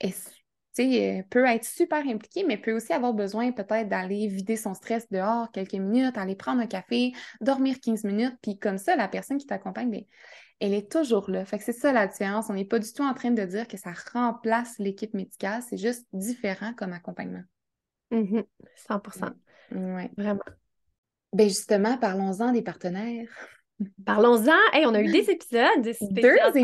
[0.00, 0.12] et,
[0.80, 5.08] euh, peut être super impliqué, mais peut aussi avoir besoin peut-être d'aller vider son stress
[5.10, 9.38] dehors quelques minutes, aller prendre un café, dormir 15 minutes, puis comme ça, la personne
[9.38, 10.04] qui t'accompagne, ben,
[10.60, 11.44] elle est toujours là.
[11.44, 12.48] Fait que c'est ça la différence.
[12.48, 15.76] On n'est pas du tout en train de dire que ça remplace l'équipe médicale, c'est
[15.76, 17.42] juste différent comme accompagnement.
[18.76, 19.32] 100 mm-hmm.
[19.72, 20.10] Oui.
[20.16, 20.40] Vraiment.
[21.32, 23.28] Ben justement, parlons-en des partenaires.
[24.04, 24.52] Parlons-en.
[24.72, 26.56] Hey, on a eu des épisodes Deux épisodes.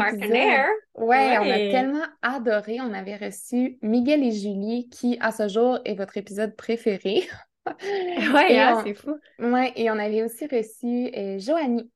[0.94, 2.81] Ouais, on a tellement adoré.
[2.81, 7.28] On avait reçu Miguel et Julie, qui à ce jour est votre épisode préféré.
[7.83, 9.16] ouais, hein, c'est fou.
[9.38, 11.90] Ouais, et on avait aussi reçu euh, Joanie,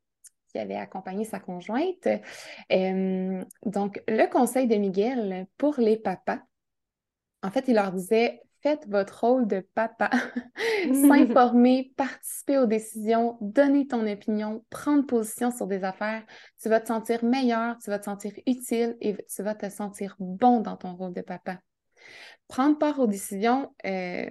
[0.48, 2.06] qui avait accompagné sa conjointe.
[2.70, 6.40] Euh, donc, le conseil de Miguel pour les papas,
[7.42, 10.10] en fait, il leur disait faites votre rôle de papa,
[10.92, 16.24] s'informer, participer aux décisions, donner ton opinion, prendre position sur des affaires.
[16.60, 20.16] Tu vas te sentir meilleur, tu vas te sentir utile et tu vas te sentir
[20.18, 21.58] bon dans ton rôle de papa.
[22.48, 24.28] Prendre part aux décisions, euh,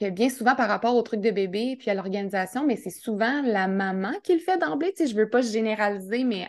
[0.00, 3.66] bien souvent par rapport au truc de bébé puis à l'organisation, mais c'est souvent la
[3.68, 4.92] maman qui le fait d'emblée.
[4.92, 6.48] Tu sais, je veux pas généraliser, mais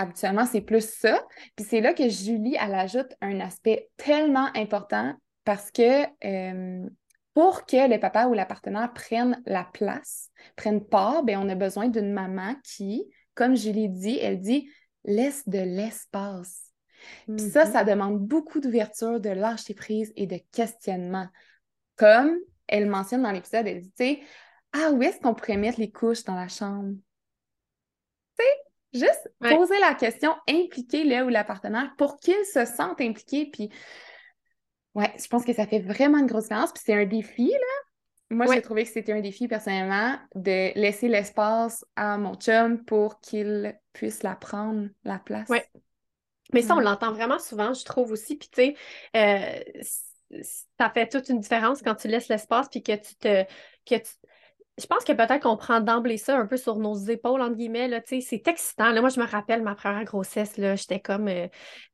[0.00, 1.24] habituellement, c'est plus ça.
[1.56, 6.88] Puis c'est là que Julie, elle ajoute un aspect tellement important parce que euh,
[7.34, 11.54] pour que le papa ou la partenaire prenne la place, prenne part, bien, on a
[11.54, 14.70] besoin d'une maman qui, comme Julie dit, elle dit
[15.04, 16.66] laisse de l'espace.
[17.26, 17.72] Puis ça, mm-hmm.
[17.72, 21.28] ça demande beaucoup d'ouverture, de lâcher prise et de questionnement.
[21.96, 22.36] Comme
[22.66, 24.20] elle mentionne dans l'épisode, elle dit, tu sais,
[24.72, 26.94] ah, où est-ce qu'on pourrait mettre les couches dans la chambre?
[28.38, 33.00] Tu sais, juste poser la question, impliquer le ou la partenaire pour qu'ils se sentent
[33.00, 33.46] impliqués.
[33.46, 33.70] Puis,
[34.94, 36.72] ouais, je pense que ça fait vraiment une grosse différence.
[36.72, 38.36] Puis c'est un défi, là.
[38.36, 43.20] Moi, j'ai trouvé que c'était un défi personnellement de laisser l'espace à mon chum pour
[43.20, 45.48] qu'il puisse la prendre, la place.
[45.48, 45.66] Ouais.
[46.52, 48.36] Mais ça, on l'entend vraiment souvent, je trouve aussi.
[48.36, 48.76] Puis, tu sais,
[49.16, 50.42] euh,
[50.78, 53.44] ça fait toute une différence quand tu laisses l'espace puis que tu te.
[53.84, 53.96] Que
[54.80, 57.88] Je pense que peut-être qu'on prend d'emblée ça un peu sur nos épaules, entre guillemets.
[57.88, 58.90] Là, c'est excitant.
[58.90, 60.56] Là, moi, je me rappelle ma première grossesse.
[60.56, 61.28] Là, j'étais comme.
[61.28, 61.48] Euh,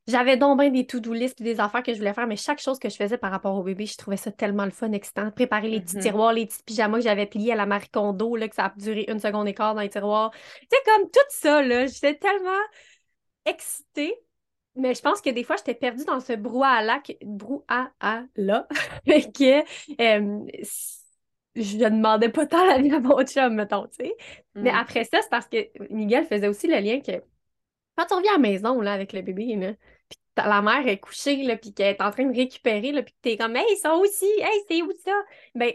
[0.06, 2.78] j'avais donc bien des to-do list des affaires que je voulais faire, mais chaque chose
[2.78, 5.30] que je faisais par rapport au bébé, je trouvais ça tellement le fun, excitant.
[5.32, 6.02] Préparer les petits mm-hmm.
[6.02, 8.72] tiroirs, les petits pyjamas que j'avais pliés à la Marie Kondo, là, que ça a
[8.76, 10.30] duré une seconde et quart dans les tiroirs.
[10.30, 12.52] Tu sais, comme tout ça, là, j'étais tellement
[13.44, 14.14] excitée
[14.76, 18.68] mais je pense que des fois, j'étais perdue dans ce brouhaha-là, brouhaha-là,
[19.06, 19.60] que
[20.00, 20.46] euh,
[21.56, 24.16] je ne demandais pas tant la vie à mon chum, mettons, tu sais.
[24.54, 24.76] Mais mm.
[24.76, 25.58] après ça, c'est parce que
[25.90, 27.22] Miguel faisait aussi le lien que
[27.96, 29.72] quand tu reviens à la maison, là, avec le bébé, là,
[30.08, 33.14] puis la mère est couchée, là, puis qu'elle est en train de récupérer, là, puis
[33.14, 34.26] que t'es comme «Hey, ça aussi!
[34.38, 35.14] Hey, c'est où ça?»
[35.54, 35.72] Ben,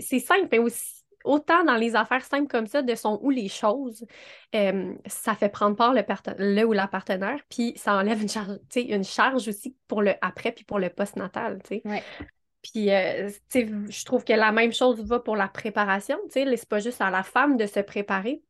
[0.00, 3.48] c'est simple, mais aussi autant dans les affaires simples comme ça, de son où les
[3.48, 4.06] choses,
[4.54, 6.02] euh, ça fait prendre part le,
[6.38, 10.52] le, ou la partenaire, puis ça enlève une charge, une charge aussi pour le après,
[10.52, 11.60] puis pour le post-natal.
[11.84, 12.02] Ouais.
[12.62, 16.18] Puis, euh, je trouve que la même chose va pour la préparation.
[16.28, 18.42] C'est pas juste à la femme de se préparer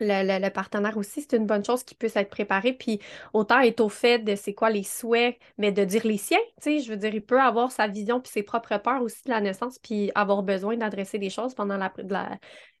[0.00, 2.72] le, partenaire aussi, c'est une bonne chose qui puisse être préparé.
[2.72, 3.00] Puis
[3.32, 6.38] autant être au fait de c'est quoi les souhaits, mais de dire les siens.
[6.60, 9.22] Tu sais, je veux dire, il peut avoir sa vision puis ses propres peurs aussi
[9.24, 11.92] de la naissance, puis avoir besoin d'adresser des choses pendant la,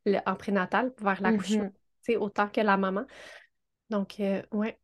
[0.04, 1.70] la en prénatal vers l'accouchement.
[2.04, 3.04] Tu sais, autant que la maman.
[3.90, 4.78] Donc, euh, ouais.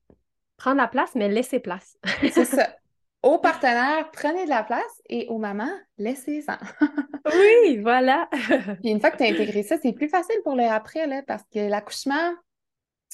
[0.57, 1.98] Prendre la place, mais laisser place.
[2.20, 2.76] c'est ça.
[3.27, 6.59] Aux partenaires, prenez de la place et aux mamans, laissez-en.
[7.35, 8.29] oui, voilà.
[8.81, 11.25] Puis une fois que tu as intégré ça, c'est plus facile pour le après, là,
[11.27, 12.35] parce que l'accouchement,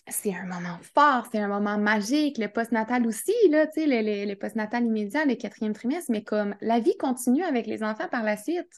[0.08, 4.28] c'est un moment fort, c'est un moment magique, le postnatal aussi, là, tu sais, le,
[4.28, 8.22] le, postnatal immédiat, le quatrième trimestre, mais comme la vie continue avec les enfants par
[8.22, 8.68] la suite.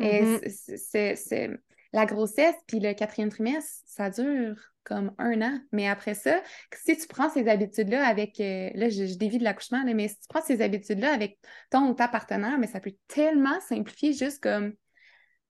[0.00, 1.16] Et mm-hmm.
[1.16, 1.60] c'est
[1.94, 5.60] la grossesse, puis le quatrième trimestre, ça dure comme un an.
[5.72, 6.42] Mais après ça,
[6.74, 10.18] si tu prends ces habitudes-là avec, euh, là, je, je, dévie de l'accouchement, mais si
[10.18, 11.38] tu prends ces habitudes-là avec
[11.70, 14.74] ton ou ta partenaire, mais ça peut tellement simplifier juste comme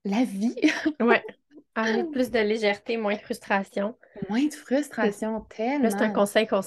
[0.05, 0.55] la vie.
[1.01, 1.25] ouais.
[1.77, 3.97] Avec plus de légèreté, moins de frustration.
[4.29, 5.91] Moins de frustration, tellement.
[5.91, 6.61] C'est un conseil qu'on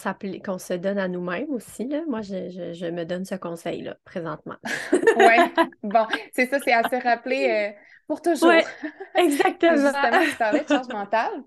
[0.44, 1.88] qu'on se donne à nous-mêmes aussi.
[1.88, 2.02] Là.
[2.10, 4.58] Moi, je, je, me donne ce conseil-là, présentement.
[4.92, 8.50] oui, bon, c'est ça, c'est à se rappeler euh, pour toujours.
[8.50, 8.66] Ouais,
[9.16, 9.92] exactement.
[9.92, 11.44] Justement, tu parlais de charge mentale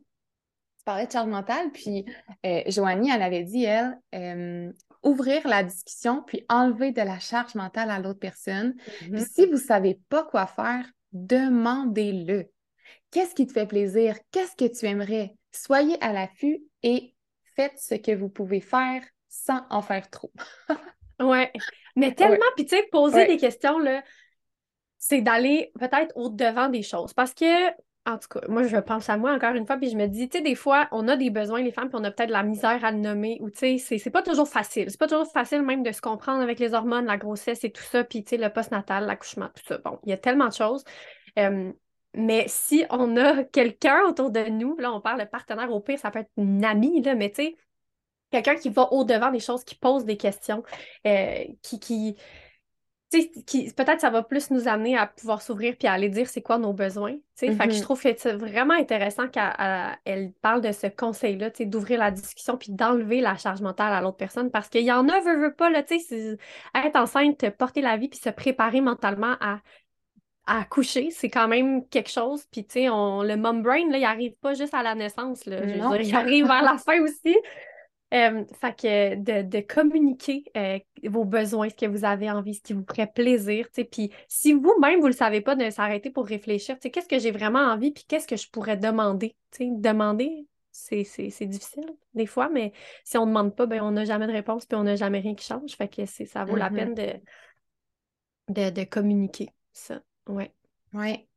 [0.80, 2.06] tu parlais de charge mentale, puis
[2.46, 7.54] euh, Joanie, elle avait dit, elle, euh, ouvrir la discussion, puis enlever de la charge
[7.54, 8.74] mentale à l'autre personne.
[9.00, 9.28] Puis mm-hmm.
[9.30, 12.46] si vous ne savez pas quoi faire, demandez-le.
[13.10, 14.16] Qu'est-ce qui te fait plaisir?
[14.30, 15.34] Qu'est-ce que tu aimerais?
[15.52, 17.14] Soyez à l'affût et
[17.56, 20.32] faites ce que vous pouvez faire sans en faire trop.
[21.20, 21.52] ouais,
[21.94, 24.02] mais tellement, puis tu sais, poser des questions, là,
[25.00, 27.12] c'est d'aller peut-être au-devant des choses.
[27.14, 27.70] Parce que
[28.06, 30.28] en tout cas, moi, je pense à moi encore une fois, puis je me dis,
[30.28, 32.42] tu sais, des fois, on a des besoins, les femmes, puis on a peut-être la
[32.42, 34.90] misère à le nommer, ou tu sais, c'est pas toujours facile.
[34.90, 37.82] C'est pas toujours facile même de se comprendre avec les hormones, la grossesse et tout
[37.82, 39.78] ça, puis tu sais, le postnatal, l'accouchement, tout ça.
[39.78, 40.84] Bon, il y a tellement de choses.
[42.14, 45.98] mais si on a quelqu'un autour de nous, là, on parle de partenaire, au pire,
[45.98, 47.56] ça peut être une amie, là, mais tu sais,
[48.30, 50.62] quelqu'un qui va au-devant des choses, qui pose des questions,
[51.06, 52.16] euh, qui, qui
[53.10, 56.58] peut-être ça va plus nous amener à pouvoir s'ouvrir puis à aller dire c'est quoi
[56.58, 57.16] nos besoins.
[57.34, 57.82] Fait que je mm-hmm.
[57.82, 63.20] trouve que c'est vraiment intéressant qu'elle parle de ce conseil-là, d'ouvrir la discussion puis d'enlever
[63.20, 65.80] la charge mentale à l'autre personne parce qu'il y en a, veut, veut pas, là,
[65.80, 69.60] être enceinte, porter la vie puis se préparer mentalement à,
[70.46, 72.44] à coucher, c'est quand même quelque chose.
[72.50, 75.58] Puis, tu sais, le mom brain, là, il arrive pas juste à la naissance, là.
[75.62, 77.36] Je veux dire, il arrive vers la fin aussi.
[78.12, 82.72] Euh, fait que de, communiquer euh, vos besoins, ce que vous avez envie, ce qui
[82.72, 83.68] vous ferait plaisir.
[83.72, 87.30] Puis si vous-même, vous ne le savez pas, de s'arrêter pour réfléchir, qu'est-ce que j'ai
[87.30, 89.36] vraiment envie, puis qu'est-ce que je pourrais demander.
[89.60, 92.72] demander, c'est difficile des fois, mais
[93.04, 95.20] si on ne demande pas, ben, on n'a jamais de réponse, puis on n'a jamais
[95.20, 95.76] rien qui change.
[95.76, 96.74] Fait que ça vaut la mm-hmm.
[96.74, 96.94] peine
[98.48, 100.02] de, de, de communiquer ça.
[100.26, 100.52] Ouais.
[100.92, 101.28] Ouais.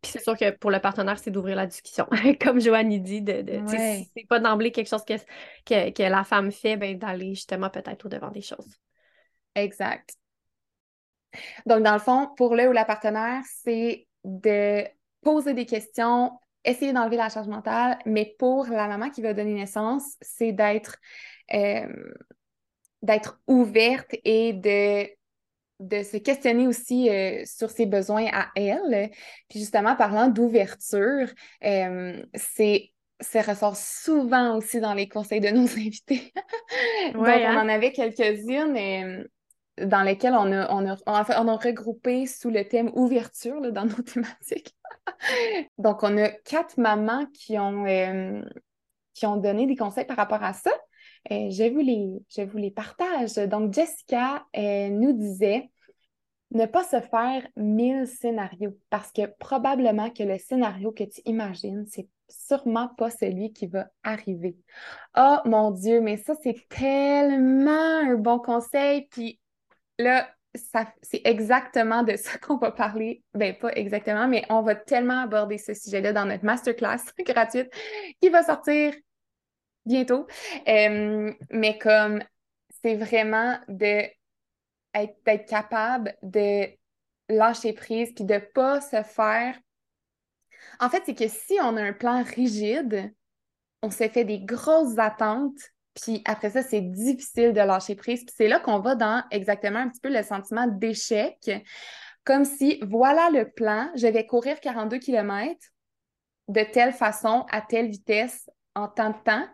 [0.00, 2.06] Puis c'est sûr que pour le partenaire, c'est d'ouvrir la discussion.
[2.40, 6.76] Comme Joanne dit, de, de c'est pas d'emblée quelque chose que, que, la femme fait,
[6.76, 8.78] ben, d'aller justement peut-être au-devant des choses.
[9.54, 10.14] Exact.
[11.66, 14.84] Donc, dans le fond, pour le ou la partenaire, c'est de
[15.22, 16.32] poser des questions,
[16.64, 20.98] essayer d'enlever la charge mentale, mais pour la maman qui va donner naissance, c'est d'être
[21.54, 22.12] euh,
[23.02, 25.08] d'être ouverte et de
[25.82, 29.10] de se questionner aussi euh, sur ses besoins à elle.
[29.48, 31.28] Puis justement, parlant d'ouverture,
[31.64, 32.90] euh, c'est
[33.20, 36.32] ça ressort souvent aussi dans les conseils de nos invités.
[37.12, 37.64] Donc, on hein?
[37.64, 39.24] en avait quelques-unes euh,
[39.86, 44.02] dans lesquelles on a, on, a, on, a, regroupé sous le thème ouverture dans nos
[44.02, 44.74] thématiques.
[45.78, 47.84] Donc, on a quatre mamans qui ont,
[49.14, 50.72] qui ont donné des conseils par rapport à ça.
[51.30, 53.34] Euh, je, vous les, je partage.
[53.48, 55.70] Donc, Jessica nous disait
[56.52, 61.86] ne pas se faire mille scénarios parce que probablement que le scénario que tu imagines,
[61.88, 64.56] c'est sûrement pas celui qui va arriver.
[65.16, 69.06] Oh mon Dieu, mais ça, c'est tellement un bon conseil.
[69.10, 69.40] Puis
[69.98, 70.28] là,
[71.02, 73.22] c'est exactement de ça qu'on va parler.
[73.34, 77.72] Ben, pas exactement, mais on va tellement aborder ce sujet-là dans notre masterclass gratuite
[78.20, 78.94] qui va sortir
[79.86, 80.26] bientôt.
[80.68, 82.22] Euh, mais comme
[82.82, 84.04] c'est vraiment de
[85.24, 86.66] d'être capable de
[87.30, 89.58] lâcher prise puis de pas se faire.
[90.80, 93.12] En fait, c'est que si on a un plan rigide,
[93.82, 95.58] on se fait des grosses attentes,
[95.94, 98.24] puis après ça, c'est difficile de lâcher prise.
[98.24, 101.50] Puis c'est là qu'on va dans exactement un petit peu le sentiment d'échec,
[102.24, 105.58] comme si voilà le plan, je vais courir 42 km
[106.48, 109.46] de telle façon, à telle vitesse, en tant de temps.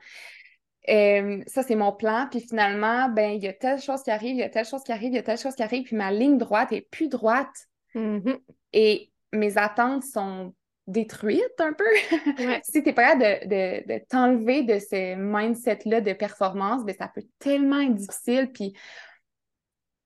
[0.89, 2.29] Euh, ça, c'est mon plan.
[2.31, 4.83] Puis finalement, ben, il y a telle chose qui arrive, il y a telle chose
[4.83, 7.09] qui arrive, il y a telle chose qui arrive, puis ma ligne droite est plus
[7.09, 7.69] droite.
[7.95, 8.39] Mm-hmm.
[8.73, 10.55] Et mes attentes sont
[10.87, 11.85] détruites un peu.
[12.63, 17.09] si tu n'es pas capable de, de, t'enlever de ce mindset-là de performance, ben, ça
[17.09, 18.75] peut tellement être difficile, puis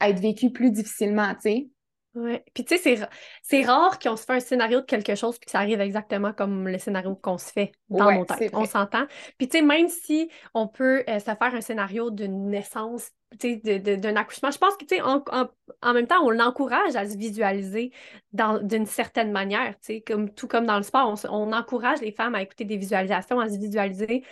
[0.01, 1.68] être vécu plus difficilement, tu sais.
[2.14, 2.38] Oui.
[2.53, 2.98] Puis tu sais,
[3.42, 6.33] c'est rare qu'on se fait un scénario de quelque chose puis que ça arrive exactement
[6.33, 8.51] comme le scénario qu'on se fait dans nos têtes.
[8.53, 9.07] On s'entend.
[9.38, 13.62] Puis tu sais, même si on peut euh, se faire un scénario d'une naissance, tu
[13.64, 17.16] sais, d'un accouchement, je pense que tu sais, en, même temps, on l'encourage à se
[17.16, 17.92] visualiser
[18.33, 19.75] d'une certaine manière.
[19.77, 22.66] Tu sais, comme, tout comme dans le sport, on, on encourage les femmes à écouter
[22.66, 24.22] des visualisations, à se visualiser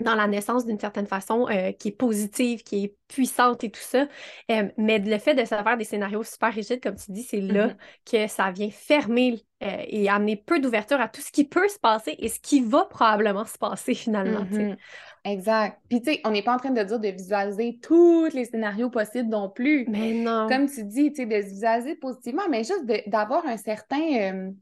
[0.00, 3.80] dans la naissance d'une certaine façon, euh, qui est positive, qui est puissante et tout
[3.80, 4.06] ça.
[4.50, 7.40] Euh, mais le fait de se faire des scénarios super rigides, comme tu dis, c'est
[7.40, 7.76] là mm-hmm.
[8.10, 11.78] que ça vient fermer euh, et amener peu d'ouverture à tout ce qui peut se
[11.78, 14.44] passer et ce qui va probablement se passer finalement.
[14.44, 14.76] Mm-hmm.
[15.24, 15.78] Exact.
[15.88, 18.90] Puis tu sais, on n'est pas en train de dire de visualiser tous les scénarios
[18.90, 19.86] possibles non plus.
[19.88, 20.46] Mais non.
[20.48, 24.52] Comme tu dis, tu sais, de se visualiser positivement, mais juste d'avoir un certain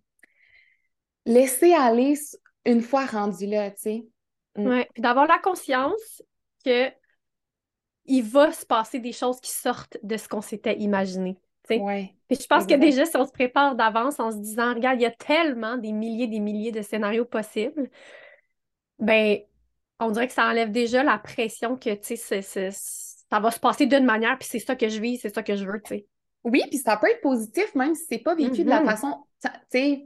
[1.26, 2.14] laisser aller
[2.64, 4.06] une fois rendu là, tu sais.
[4.58, 4.66] Mm.
[4.66, 6.22] Oui, puis d'avoir la conscience
[6.64, 6.90] que
[8.10, 11.36] il va se passer des choses qui sortent de ce qu'on s'était imaginé.
[11.70, 14.98] Ouais, puis je pense que déjà, si on se prépare d'avance en se disant, regarde,
[14.98, 17.90] il y a tellement des milliers des milliers de scénarios possibles,
[18.98, 19.38] ben,
[20.00, 23.86] on dirait que ça enlève déjà la pression que, tu sais, ça va se passer
[23.86, 26.06] d'une manière, puis c'est ça que je vis, c'est ça que je veux, tu sais.
[26.44, 28.86] Oui, puis ça peut être positif, même si c'est pas vécu de la mm-hmm.
[28.86, 30.04] façon, tu sais,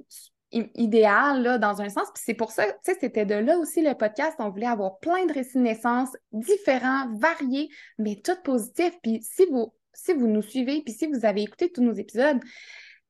[0.52, 2.08] idéal là, dans un sens.
[2.14, 4.36] Puis c'est pour ça, tu sais, c'était de là aussi le podcast.
[4.38, 8.98] On voulait avoir plein de récits de naissance différents, variés, mais tous positifs.
[9.02, 12.38] Puis si vous, si vous nous suivez, puis si vous avez écouté tous nos épisodes,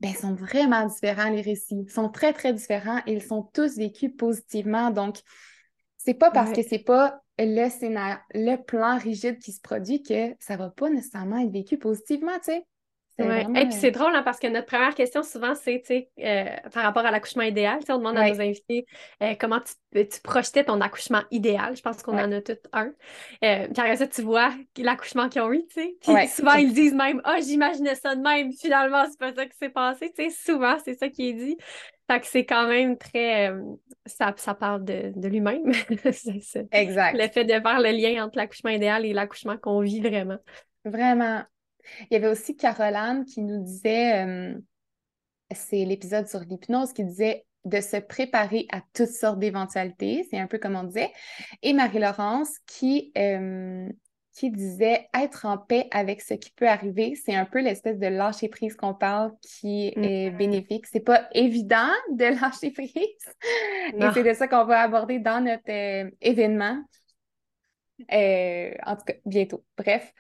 [0.01, 1.85] ben, ils sont vraiment différents, les récits.
[1.87, 4.91] Ils sont très, très différents et ils sont tous vécus positivement.
[4.91, 5.19] Donc,
[5.97, 10.35] c'est pas parce que c'est pas le scénario, le plan rigide qui se produit que
[10.41, 12.67] ça va pas nécessairement être vécu positivement, tu sais.
[13.19, 13.47] Ouais.
[13.57, 15.83] Et puis c'est drôle hein, parce que notre première question souvent c'est
[16.19, 17.81] euh, par rapport à l'accouchement idéal.
[17.91, 18.87] On demande à nos invités
[19.23, 21.77] euh, comment tu, tu, projetais ton accouchement idéal.
[21.77, 22.87] Je pense qu'on en a tout un.
[23.45, 25.63] Euh, puis après ça, tu vois l'accouchement qu'ils ont eu.
[25.75, 28.51] Puis souvent ils disent même Ah, oh, j'imaginais ça de même.
[28.53, 30.13] Finalement, c'est pas ça qui s'est passé.
[30.17, 31.57] sais souvent, c'est ça qui est dit.
[32.11, 33.51] Fait que c'est quand même très.
[33.51, 33.63] Euh,
[34.07, 35.73] ça, ça parle de, de lui-même.
[36.73, 37.17] exact.
[37.17, 40.39] Le fait de faire le lien entre l'accouchement idéal et l'accouchement qu'on vit vraiment.
[40.85, 41.43] Vraiment.
[42.11, 44.55] Il y avait aussi Caroline qui nous disait, euh,
[45.55, 50.27] c'est l'épisode sur l'hypnose, qui disait de se préparer à toutes sortes d'éventualités.
[50.31, 51.13] C'est un peu comme on disait.
[51.63, 53.89] Et Marie-Laurence qui, euh,
[54.33, 57.15] qui disait être en paix avec ce qui peut arriver.
[57.15, 60.37] C'est un peu l'espèce de lâcher prise qu'on parle qui est mm.
[60.37, 60.87] bénéfique.
[60.87, 62.91] C'est pas évident de lâcher prise.
[62.95, 66.83] Et c'est de ça qu'on va aborder dans notre euh, événement.
[68.11, 69.65] en tout cas, bientôt.
[69.77, 70.13] Bref.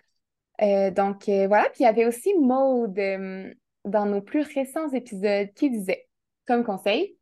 [0.62, 3.52] Euh, donc euh, voilà, puis il y avait aussi Maude euh,
[3.84, 6.06] dans nos plus récents épisodes qui disait,
[6.46, 7.16] comme conseil,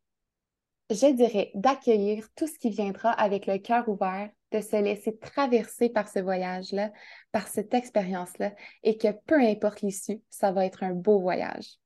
[0.89, 5.89] je dirais d'accueillir tout ce qui viendra avec le cœur ouvert, de se laisser traverser
[5.89, 6.91] par ce voyage-là,
[7.31, 8.51] par cette expérience-là,
[8.83, 11.77] et que peu importe l'issue, ça va être un beau voyage.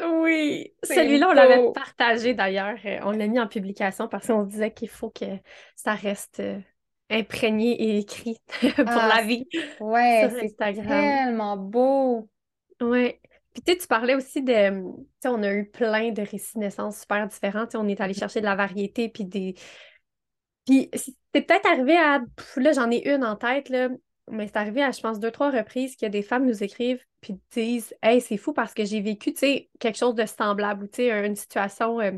[0.00, 2.76] Oui, celui-là, on l'avait partagé d'ailleurs.
[3.02, 5.24] On l'a mis en publication parce qu'on disait qu'il faut que
[5.74, 6.42] ça reste
[7.10, 9.46] imprégné et écrit pour la ah, vie.
[9.80, 12.28] Ouais, c'est tellement beau.
[12.80, 13.20] Ouais.
[13.52, 16.60] Puis tu tu parlais aussi de, tu sais, on a eu plein de récits de
[16.60, 17.66] naissance super différents.
[17.74, 19.54] on est allé chercher de la variété, puis des...
[20.66, 22.20] Puis c'est peut-être arrivé à...
[22.56, 23.88] là, j'en ai une en tête, là,
[24.30, 27.40] mais c'est arrivé à, je pense, deux, trois reprises que des femmes nous écrivent puis
[27.52, 30.86] disent «Hey, c'est fou parce que j'ai vécu, tu sais, quelque chose de semblable ou,
[30.88, 32.12] tu sais, une situation euh,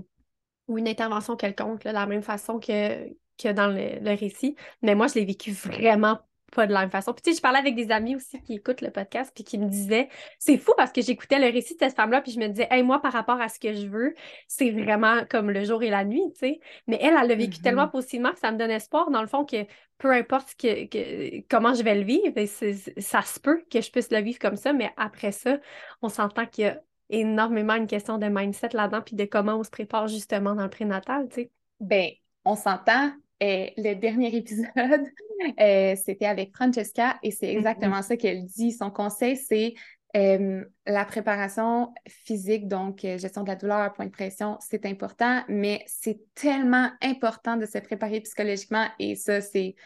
[0.67, 4.57] ou une intervention quelconque, là, de la même façon que, que dans le, récit.
[4.83, 6.19] Mais moi, je l'ai vécu vraiment
[6.53, 7.13] pas de la même façon.
[7.13, 9.59] Puis tu sais, je parlais avec des amis aussi qui écoutent le podcast puis qui
[9.59, 12.49] me disaient, c'est fou parce que j'écoutais le récit de cette femme-là puis je me
[12.49, 14.15] disais, hey, moi, par rapport à ce que je veux,
[14.47, 16.61] c'est vraiment comme le jour et la nuit, tu sais.
[16.87, 17.91] Mais elle, elle l'a vécu tellement mm-hmm.
[17.91, 19.67] positivement que ça me donne espoir, dans le fond, que
[19.99, 24.11] peu importe que, comment je vais le vivre, ben, ça se peut que je puisse
[24.11, 25.59] le vivre comme ça, mais après ça,
[26.03, 29.65] on s'entend qu'il y a énormément une question de mindset là-dedans puis de comment on
[29.65, 31.51] se prépare justement dans le prénatal, tu sais.
[31.81, 32.11] Ben,
[32.45, 34.69] on s'entend le dernier épisode,
[35.61, 37.59] Euh, c'était avec Francesca et c'est Mm-hmm.
[37.59, 38.73] exactement ça qu'elle dit.
[38.73, 39.75] Son conseil, c'est
[40.17, 45.45] euh, la préparation physique, donc euh, gestion de la douleur, point de pression, c'est important,
[45.49, 49.77] mais c'est tellement important de se préparer psychologiquement et ça, c'est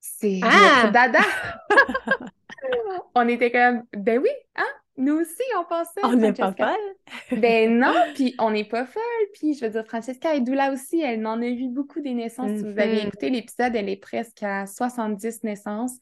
[0.00, 0.90] c'est Ah!
[0.90, 1.20] dada.
[3.14, 4.64] on était comme, ben oui, hein?
[5.00, 6.00] Nous aussi, on pensait.
[6.04, 6.76] On n'est pas folle.
[7.40, 9.02] Ben non, puis on n'est pas folle.
[9.34, 11.00] Puis je veux dire, Francesca est doula aussi.
[11.00, 12.50] Elle en a eu beaucoup des naissances.
[12.58, 13.06] Si vous avez Mhm.
[13.08, 15.96] écouté l'épisode, elle est presque à 70 naissances,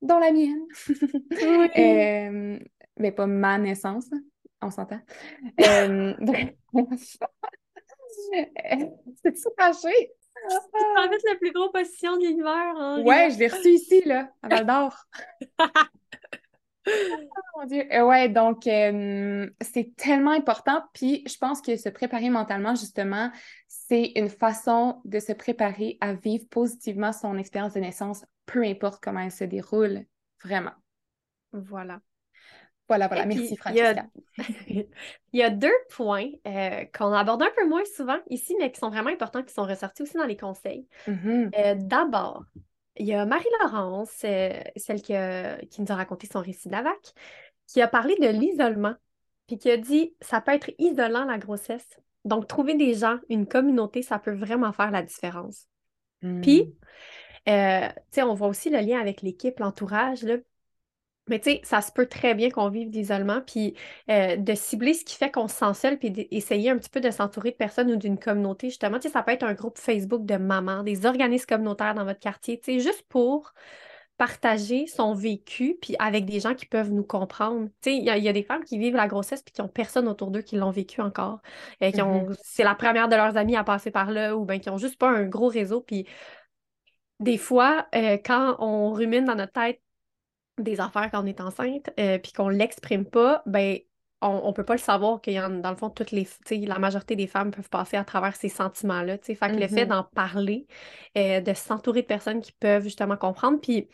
[0.00, 0.62] dont la mienne.
[1.30, 1.68] Oui.
[1.76, 2.58] Euh,
[2.98, 4.18] mais pas ma naissance, là.
[4.62, 5.00] on s'entend.
[5.60, 6.54] Euh, donc-
[9.22, 10.12] C'est tout caché.
[10.98, 12.72] En fait, la plus grosse position de l'univers.
[12.76, 15.04] en Ouais, je l'ai reçu ici, là, à Val d'Or.
[16.86, 17.84] Mon Dieu.
[17.92, 20.82] Euh, ouais, donc euh, c'est tellement important.
[20.94, 23.30] Puis je pense que se préparer mentalement, justement,
[23.68, 29.02] c'est une façon de se préparer à vivre positivement son expérience de naissance, peu importe
[29.02, 30.04] comment elle se déroule.
[30.42, 30.72] Vraiment.
[31.52, 32.00] Voilà.
[32.88, 33.22] Voilà, voilà.
[33.22, 34.06] Et Merci, Francesca.
[34.68, 34.86] Il
[35.32, 38.90] y a deux points euh, qu'on aborde un peu moins souvent ici, mais qui sont
[38.90, 40.88] vraiment importants, qui sont ressortis aussi dans les conseils.
[41.06, 41.50] Mhm.
[41.56, 42.42] Euh, D'abord,
[42.96, 47.14] il y a Marie-Laurence, euh, celle qui, a- qui nous a raconté son récit d'AVAC,
[47.66, 48.94] qui a parlé de l'isolement,
[49.46, 52.00] puis qui a dit ça peut être isolant la grossesse.
[52.24, 55.66] Donc, trouver des gens, une communauté, ça peut vraiment faire la différence.
[56.42, 56.74] Puis,
[57.48, 60.36] euh, tu sais, on voit aussi le lien avec l'équipe, l'entourage, là.
[61.28, 63.74] Mais tu sais, ça se peut très bien qu'on vive d'isolement, puis
[64.10, 67.00] euh, de cibler ce qui fait qu'on se sent seul, puis d'essayer un petit peu
[67.00, 68.98] de s'entourer de personnes ou d'une communauté, justement.
[68.98, 72.18] Tu sais, ça peut être un groupe Facebook de mamans, des organismes communautaires dans votre
[72.18, 73.52] quartier, tu sais, juste pour
[74.16, 77.68] partager son vécu, puis avec des gens qui peuvent nous comprendre.
[77.80, 79.52] Tu sais, il y, a- il y a des femmes qui vivent la grossesse, puis
[79.52, 81.40] qui ont personne autour d'eux qui l'ont vécu encore.
[81.92, 84.68] Qui ont, c'est la première de leurs amis à passer par là, ou bien qui
[84.70, 86.06] ont juste pas un gros réseau, puis
[87.20, 89.80] des fois, euh, quand on rumine dans notre tête
[90.62, 93.78] des affaires quand on est enceinte, euh, puis qu'on l'exprime pas, ben
[94.22, 96.56] on, on peut pas le savoir qu'il y en dans le fond, toutes les, tu
[96.66, 99.18] la majorité des femmes peuvent passer à travers ces sentiments-là.
[99.18, 99.34] tu sais.
[99.34, 99.86] Fait que le fait Mhm.
[99.86, 100.66] d'en parler,
[101.18, 103.88] euh, de s'entourer de personnes qui peuvent justement comprendre, puis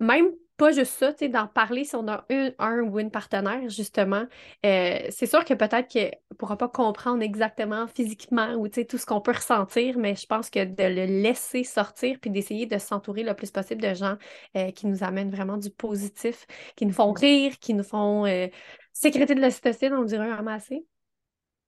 [0.00, 0.26] même
[0.62, 3.68] pas juste ça, tu sais, d'en parler si on a un, un ou une partenaire,
[3.68, 4.24] justement,
[4.64, 8.84] euh, c'est sûr que peut-être qu'elle ne pourra pas comprendre exactement physiquement ou tu sais,
[8.86, 12.66] tout ce qu'on peut ressentir, mais je pense que de le laisser sortir puis d'essayer
[12.66, 14.16] de s'entourer le plus possible de gens
[14.56, 16.46] euh, qui nous amènent vraiment du positif,
[16.76, 18.46] qui nous font rire, qui nous font euh,
[18.92, 20.86] sécréter de l'ocytocine, on dirait un ramassé.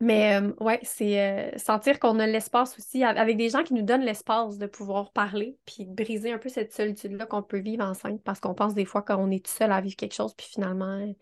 [0.01, 3.83] Mais euh, ouais, c'est euh, sentir qu'on a l'espace aussi, avec des gens qui nous
[3.83, 7.85] donnent l'espace de pouvoir parler, puis de briser un peu cette solitude-là qu'on peut vivre
[7.85, 10.47] enceinte, parce qu'on pense des fois qu'on est tout seul à vivre quelque chose, puis
[10.51, 11.13] finalement, euh,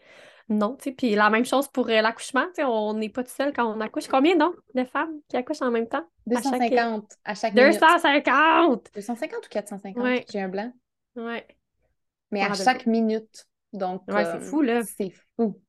[0.49, 0.93] non, tu sais.
[0.93, 4.09] Puis la même chose pour l'accouchement, on n'est pas tout seul quand on accouche.
[4.09, 6.05] Combien donc de femmes qui accouchent en même temps?
[6.31, 7.81] À chaque- 250 à chaque minute.
[7.81, 8.91] 250!
[8.95, 10.03] 250 ou 450?
[10.03, 10.25] Ouais.
[10.31, 10.73] J'ai un blanc.
[11.15, 11.47] Ouais,
[12.31, 13.47] Mais à chaque minute.
[13.73, 14.83] Donc, Ouais, c'est fou, là.
[14.83, 15.61] C'est fou.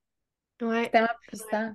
[0.62, 0.86] ouais.
[0.86, 1.74] C'est tellement puissant.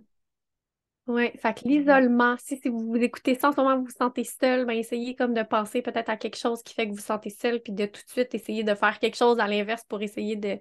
[1.09, 3.91] Oui, fait que l'isolement, si, si vous vous écoutez ça en ce moment, vous vous
[3.91, 6.97] sentez seul, ben essayez comme de penser peut-être à quelque chose qui fait que vous
[6.97, 9.85] vous sentez seul, puis de tout de suite essayer de faire quelque chose à l'inverse
[9.89, 10.59] pour essayer de,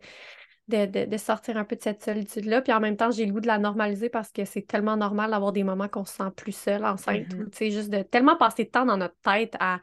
[0.69, 2.62] de, de, de sortir un peu de cette solitude-là.
[2.62, 5.31] Puis en même temps, j'ai le goût de la normaliser parce que c'est tellement normal
[5.31, 8.38] d'avoir des moments qu'on se sent plus seul, enceinte, ou tu sais, juste de tellement
[8.38, 9.81] passer de temps dans notre tête à,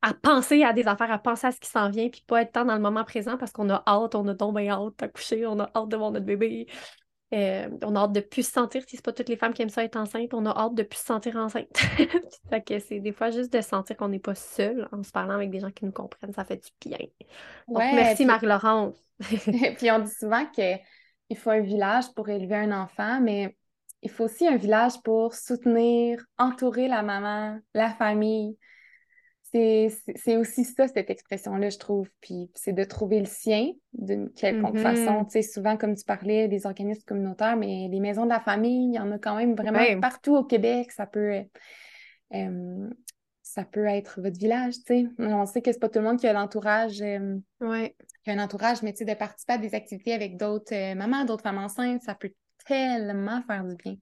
[0.00, 2.52] à penser à des affaires, à penser à ce qui s'en vient, puis pas être
[2.52, 5.60] tant dans le moment présent parce qu'on a hâte, on a bien hâte d'accoucher, on
[5.60, 6.66] a hâte de voir notre bébé.
[7.34, 9.60] Euh, on a hâte de plus se sentir, si c'est pas toutes les femmes qui
[9.60, 11.76] aiment ça être enceinte, on a hâte de plus se sentir enceinte.
[12.48, 15.34] fait que c'est des fois juste de sentir qu'on n'est pas seul en se parlant
[15.34, 16.98] avec des gens qui nous comprennent, ça fait du bien.
[17.68, 18.96] Donc Ouais, merci puis- Marie-Laurence.
[19.20, 23.56] Puis on dit souvent qu'il faut un village pour élever un enfant, mais
[24.00, 28.56] il faut aussi un village pour soutenir, entourer la maman, la famille.
[29.52, 32.08] C'est aussi ça, cette expression-là, je trouve.
[32.20, 35.24] Puis c'est de trouver le sien d'une quelconque façon.
[35.24, 38.90] Tu sais, souvent, comme tu parlais, des organismes communautaires, mais les maisons de la famille,
[38.90, 40.92] il y en a quand même vraiment partout au Québec.
[40.92, 41.42] Ça peut,
[42.34, 42.88] euh,
[43.42, 45.06] ça peut être votre village, tu sais.
[45.18, 47.00] On sait que c'est pas tout le monde qui a l'entourage.
[47.00, 47.96] euh, Ouais.
[48.24, 50.94] qui a un entourage, mais tu sais, de participer à des activités avec d'autres euh,
[50.94, 52.32] mamans, d'autres femmes enceintes, ça peut
[52.66, 53.94] tellement faire du bien.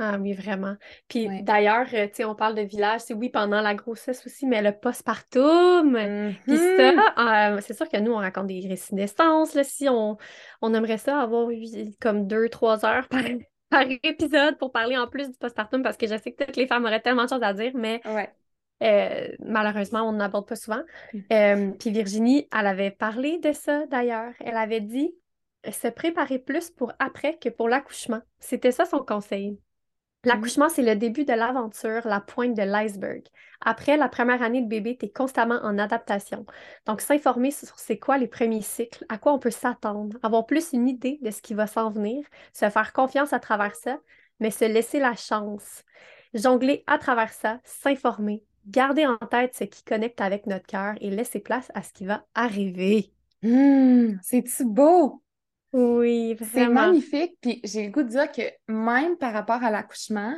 [0.00, 0.76] Ah oui, vraiment.
[1.08, 1.42] Puis Ouais.
[1.42, 4.62] d'ailleurs, euh, tu sais, on parle de village, c'est oui, pendant la grossesse aussi, mais
[4.62, 5.98] le postpartum.
[6.46, 6.62] Puis Mhm.
[6.76, 10.16] ça, euh, c'est sûr que nous, on raconte des récits naissance, là, si on,
[10.62, 11.64] on aimerait ça avoir eu
[12.00, 13.22] comme deux, trois heures par,
[13.70, 16.68] par épisode pour parler en plus du postpartum, parce que je sais que toutes les
[16.68, 18.34] femmes auraient tellement de choses à dire, mais Ouais.
[18.84, 20.82] euh, malheureusement, on n'aborde pas souvent.
[21.32, 24.32] Euh, puis Virginie, elle avait parlé de ça d'ailleurs.
[24.40, 25.12] Elle avait dit
[25.70, 28.20] se préparer plus pour après que pour l'accouchement.
[28.38, 29.58] C'était ça son conseil.
[30.24, 33.22] L'accouchement, c'est le début de l'aventure, la pointe de l'iceberg.
[33.60, 36.44] Après la première année de bébé, tu es constamment en adaptation.
[36.86, 40.72] Donc, s'informer sur c'est quoi les premiers cycles, à quoi on peut s'attendre, avoir plus
[40.72, 43.98] une idée de ce qui va s'en venir, se faire confiance à travers ça,
[44.40, 45.84] mais se laisser la chance.
[46.34, 51.10] Jongler à travers ça, s'informer, garder en tête ce qui connecte avec notre cœur et
[51.10, 53.12] laisser place à ce qui va arriver.
[53.44, 55.22] Hum, c'est-tu beau?
[55.72, 57.36] Oui, C'est magnifique.
[57.40, 60.34] Puis j'ai le goût de dire que même par rapport à l'accouchement,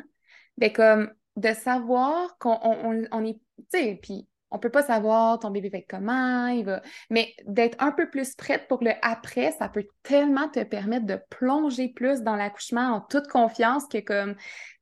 [0.57, 5.51] ben comme de savoir qu'on on, est, tu sais, puis on peut pas savoir ton
[5.51, 9.53] bébé va être comment, il va, mais d'être un peu plus prête pour le après,
[9.53, 14.35] ça peut tellement te permettre de plonger plus dans l'accouchement en toute confiance que comme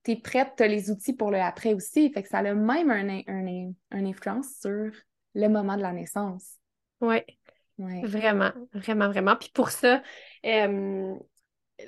[0.04, 2.10] tu es prête, tu as les outils pour le après aussi.
[2.12, 4.90] Fait que ça a même un, un, un influence sur
[5.34, 6.54] le moment de la naissance.
[7.00, 7.18] Oui,
[7.78, 9.36] Vraiment, vraiment, vraiment.
[9.36, 10.02] Puis pour ça,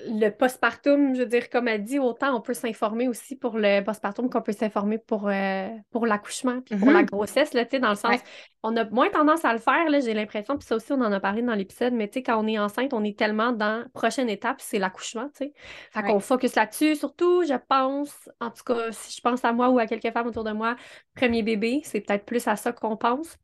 [0.07, 3.83] le postpartum, je veux dire, comme elle dit, autant on peut s'informer aussi pour le
[3.83, 7.07] postpartum qu'on peut s'informer pour, euh, pour l'accouchement, puis pour la mm-hmm.
[7.07, 8.21] grossesse, là, dans le sens,
[8.63, 11.11] on a moins tendance à le faire, là, j'ai l'impression, puis ça aussi, on en
[11.11, 13.85] a parlé dans l'épisode, mais tu sais, quand on est enceinte, on est tellement dans
[13.93, 15.53] prochaine étape, c'est l'accouchement, tu sais.
[15.91, 19.71] Fait qu'on focus là-dessus, surtout, je pense, en tout cas, si je pense à moi
[19.71, 20.77] ou à quelques femmes autour de moi,
[21.17, 23.39] premier bébé, c'est peut-être plus à ça qu'on pense.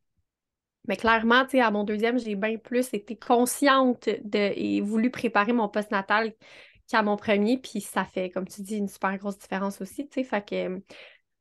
[0.89, 5.69] Mais clairement, à mon deuxième, j'ai bien plus été consciente de, et voulu préparer mon
[5.69, 6.33] post-natal
[6.89, 7.59] qu'à mon premier.
[7.59, 10.09] Puis ça fait, comme tu dis, une super grosse différence aussi.
[10.13, 10.81] Fait que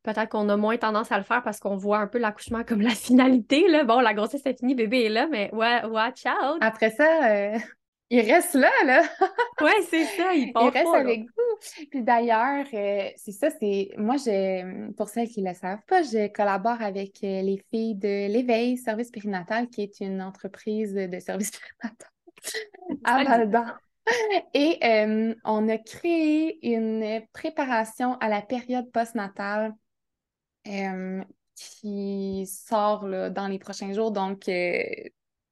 [0.02, 2.80] peut-être qu'on a moins tendance à le faire parce qu'on voit un peu l'accouchement comme
[2.80, 3.84] la finalité, là.
[3.84, 6.58] Bon, la grossesse est finie, bébé est là, mais ouais, watch out!
[6.60, 7.58] Après ça, euh,
[8.10, 9.02] il reste là, là.
[9.60, 11.86] oui, c'est ça, il, il reste avec vous.
[11.90, 13.90] Puis d'ailleurs, euh, c'est ça, c'est.
[13.96, 17.96] Moi, je, pour celles qui ne le savent pas, je collabore avec euh, les filles
[17.96, 21.50] de l'Éveil Service Périnatal, qui est une entreprise de service
[21.82, 22.08] périnatal
[23.04, 23.78] à
[24.54, 29.74] Et euh, on a créé une préparation à la période postnatale
[31.54, 34.10] qui sort là, dans les prochains jours.
[34.10, 34.48] Donc,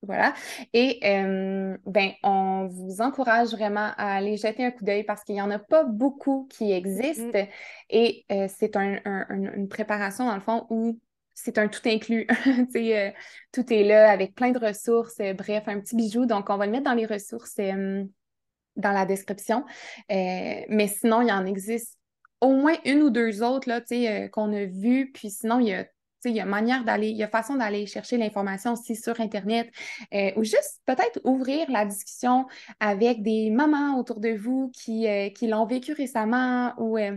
[0.04, 0.34] voilà.
[0.72, 5.34] Et euh, ben, on vous encourage vraiment à aller jeter un coup d'œil parce qu'il
[5.34, 7.38] n'y en a pas beaucoup qui existent.
[7.38, 7.46] Mm.
[7.90, 10.98] Et euh, c'est une préparation, dans le fond, où
[11.34, 12.26] c'est un tout inclus.
[12.76, 13.10] euh,
[13.52, 15.18] tout est là avec plein de ressources.
[15.36, 16.26] bref, un petit bijou.
[16.26, 19.64] Donc, on va le mettre dans les ressources dans la description.
[20.08, 21.98] mais sinon, il y en existe
[22.40, 23.80] au moins une ou deux autres là,
[24.28, 25.10] qu'on a vues.
[25.12, 25.86] Puis sinon, il y a
[26.24, 29.70] il y a manière d'aller, il y a façon d'aller chercher l'information aussi sur Internet
[30.12, 32.46] euh, ou juste peut-être ouvrir la discussion
[32.80, 37.16] avec des mamans autour de vous qui, euh, qui l'ont vécu récemment ou euh,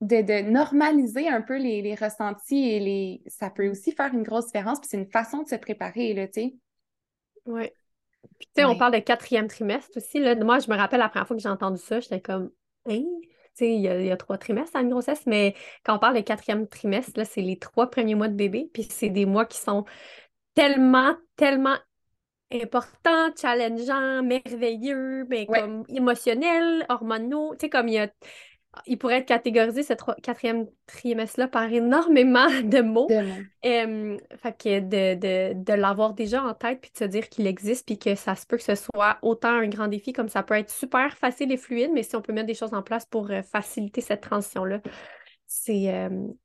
[0.00, 3.22] de, normaliser un peu les, ressentis et les.
[3.26, 4.78] Ça peut aussi faire une grosse différence.
[4.80, 6.54] Puis c'est une façon de se préparer, là, tu sais.
[7.46, 7.70] Oui.
[8.38, 10.18] Puis, tu sais, on parle de quatrième trimestre aussi.
[10.18, 10.34] Là.
[10.36, 12.50] Moi, je me rappelle la première fois que j'ai entendu ça, j'étais comme,
[12.88, 13.02] hein?
[13.66, 15.54] Il y, a, trois trimestres à une grossesse, mais
[15.84, 18.84] quand on parle de quatrième trimestre, là, c'est les trois premiers mois de bébé, puis
[18.84, 19.84] c'est des mois qui sont
[20.54, 21.76] tellement, tellement
[22.52, 28.08] importants, challengeants, merveilleux, mais comme émotionnels, hormonaux, tu sais, comme il y a
[28.86, 33.08] il pourrait être catégorisé, ce quatrième trimestre-là, par énormément de mots.
[33.62, 37.98] fait que de, de, l'avoir déjà en tête, puis de se dire qu'il existe, puis
[37.98, 40.70] que ça se peut que ce soit autant un grand défi comme ça peut être
[40.70, 43.42] super facile et fluide, mais si on peut mettre des choses en place pour euh,
[43.42, 44.80] faciliter cette transition-là,
[45.46, 45.88] c'est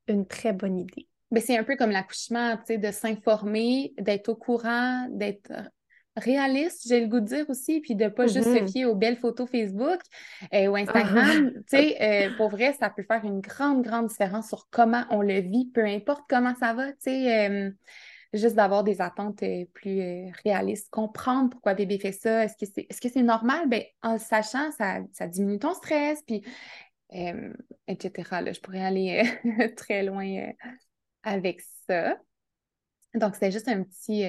[0.07, 1.07] une très bonne idée.
[1.31, 5.51] Mais c'est un peu comme l'accouchement, tu sais, de s'informer, d'être au courant, d'être
[6.15, 8.71] réaliste, j'ai le goût de dire aussi, puis de pas juste se mm-hmm.
[8.71, 9.99] fier aux belles photos Facebook
[10.53, 11.51] euh, ou Instagram.
[11.55, 15.21] tu sais, euh, pour vrai, ça peut faire une grande, grande différence sur comment on
[15.21, 17.49] le vit, peu importe comment ça va, tu sais.
[17.49, 17.71] Euh,
[18.33, 19.43] juste d'avoir des attentes
[19.73, 23.69] plus réalistes, comprendre pourquoi bébé fait ça, est-ce que c'est est -ce c'est normal?
[23.69, 26.43] Ben, en le sachant, ça, ça diminue ton stress, puis
[27.87, 28.41] etc.
[28.41, 29.21] Là, je pourrais aller
[29.77, 30.51] très loin
[31.21, 32.17] avec ça.
[33.13, 34.23] Donc, c'est juste un petit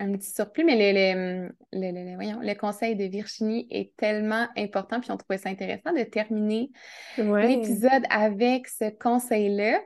[0.00, 5.38] un petit surplus, mais le, le, conseil de Virginie est tellement important, puis on trouvait
[5.38, 6.70] ça intéressant de terminer
[7.18, 9.78] l'épisode avec ce conseil-là.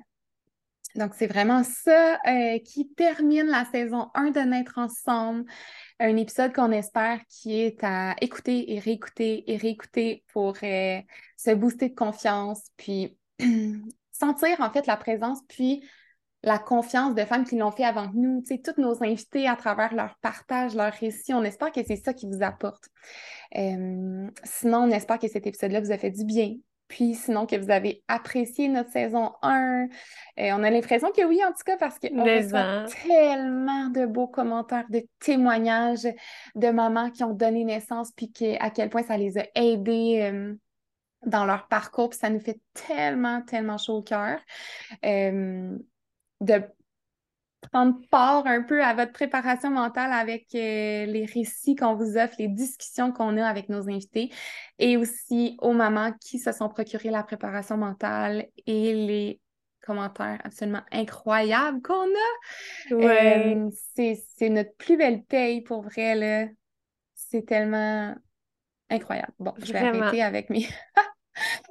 [0.95, 5.45] Donc, c'est vraiment ça euh, qui termine la saison 1 de Naître ensemble.
[5.99, 11.01] Un épisode qu'on espère qui est à écouter et réécouter et réécouter pour euh,
[11.37, 13.19] se booster de confiance, puis
[14.13, 15.85] sentir en fait la présence, puis
[16.45, 19.57] la confiance de femmes qui l'ont fait avant nous, tu sais, toutes nos invités à
[19.57, 21.33] travers leur partage, leur récit.
[21.33, 22.85] On espère que c'est ça qui vous apporte.
[23.57, 26.55] Euh, sinon, on espère que cet épisode-là vous a fait du bien.
[26.87, 29.85] Puis sinon, que vous avez apprécié notre saison 1.
[29.85, 29.87] Euh,
[30.37, 34.85] on a l'impression que oui, en tout cas, parce qu'on reçoit tellement de beaux commentaires,
[34.91, 36.07] de témoignages
[36.55, 38.31] de mamans qui ont donné naissance, puis
[38.61, 40.31] à quel point ça les a aidés.
[40.31, 40.55] Euh,
[41.27, 44.39] dans leur parcours, puis ça nous fait tellement, tellement chaud au cœur
[45.07, 45.79] euh,
[46.45, 46.63] de
[47.71, 52.35] prendre part un peu à votre préparation mentale avec euh, les récits qu'on vous offre,
[52.39, 54.31] les discussions qu'on a avec nos invités
[54.79, 59.41] et aussi aux mamans qui se sont procurées la préparation mentale et les
[59.83, 62.93] commentaires absolument incroyables qu'on a.
[62.93, 66.55] Euh, c'est notre plus belle paye pour vrai.
[67.15, 68.15] C'est tellement
[68.91, 69.33] incroyable.
[69.39, 70.67] Bon, je vais arrêter avec mes...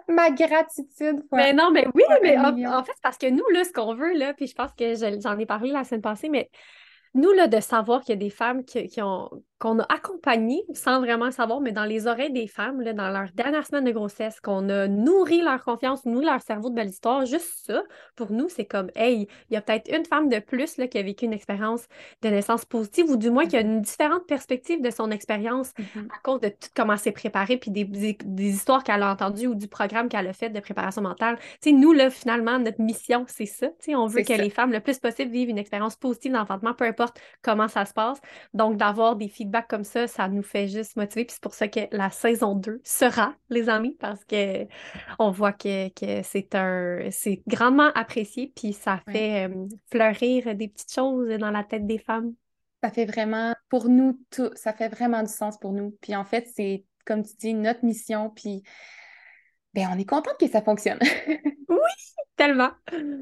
[0.07, 1.23] ma gratitude.
[1.31, 4.33] mais non, mais oui, mais en, fait, parce que nous, là, ce qu'on veut, là,
[4.33, 6.49] puis je pense que j'en ai parlé la semaine passée, mais
[7.13, 9.29] nous, là, de savoir qu'il y a des femmes qui, qui ont,
[9.59, 13.31] qu'on a accompagné sans vraiment savoir, mais dans les oreilles des femmes, là, dans leur
[13.33, 17.25] dernière semaine de grossesse, qu'on a nourri leur confiance, nourri leur cerveau de belle histoire,
[17.25, 17.83] juste ça,
[18.15, 20.97] pour nous, c'est comme, hey, il y a peut-être une femme de plus là, qui
[20.97, 21.85] a vécu une expérience
[22.21, 26.07] de naissance positive, ou du moins qui a une différente perspective de son expérience mm-hmm.
[26.07, 29.55] à cause de tout comment s'est préparé, puis des, des, histoires qu'elle a entendues ou
[29.55, 31.37] du programme qu'elle a fait de préparation mentale.
[31.61, 33.67] sais, nous, là, finalement, notre mission, c'est ça.
[33.79, 36.85] sais, on veut que les femmes, le plus possible, vivent une expérience positive d'enfantement, peu
[36.85, 38.19] importe comment ça se passe.
[38.53, 41.25] Donc, d'avoir des feedbacks comme ça, ça nous fait juste motiver.
[41.25, 44.65] Puis c'est pour ça que la saison 2 sera, les amis, parce que
[45.19, 45.89] on voit que,
[46.23, 51.63] c'est un c'est grandement apprécié, puis ça fait euh, fleurir des petites choses dans la
[51.63, 52.33] tête des femmes.
[52.81, 55.97] Ça fait vraiment, pour nous, tout, ça fait vraiment du sens pour nous.
[56.01, 58.63] Puis en fait, c'est, comme tu dis, notre mission, puis
[59.73, 60.99] ben, on est contente que ça fonctionne.
[61.69, 61.77] oui,
[62.35, 62.71] tellement.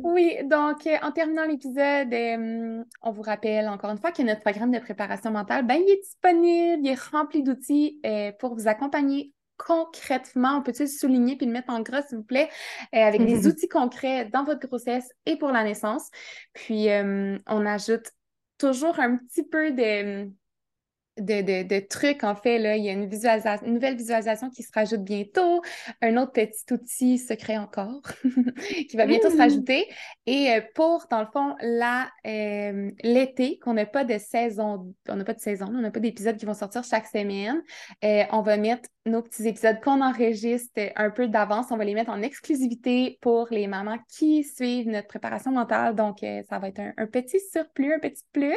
[0.03, 4.41] Oui, donc euh, en terminant l'épisode, euh, on vous rappelle encore une fois que notre
[4.41, 8.68] programme de préparation mentale, ben, il est disponible, il est rempli d'outils euh, pour vous
[8.68, 10.57] accompagner concrètement.
[10.57, 12.49] On peut-tu le souligner puis le mettre en gras, s'il vous plaît,
[12.91, 16.09] avec des outils concrets dans votre grossesse et pour la naissance.
[16.53, 18.07] Puis, on ajoute
[18.57, 20.32] toujours un petit peu de
[21.18, 22.57] de, trucs, en fait.
[22.59, 22.78] Là.
[22.78, 23.09] Il y a une,
[23.74, 25.62] nouvelle visualisation qui se rajoute bientôt,
[26.01, 28.01] un autre petit outil secret encore
[28.89, 29.39] qui va bientôt se mmh.
[29.39, 29.88] rajouter.
[30.26, 35.24] Et euh, pour, dans le fond, euh, l'été, qu'on n'a pas de saison, on n'a
[35.24, 37.62] pas de saison, on n'a pas d'épisodes qui vont sortir chaque semaine,
[38.03, 41.95] euh, on va mettre nos petits épisodes qu'on enregistre un peu d'avance, on va les
[41.95, 45.95] mettre en exclusivité pour les mamans qui suivent notre préparation mentale.
[45.95, 48.55] Donc, ça va être un, un, petit surplus, un petit plus.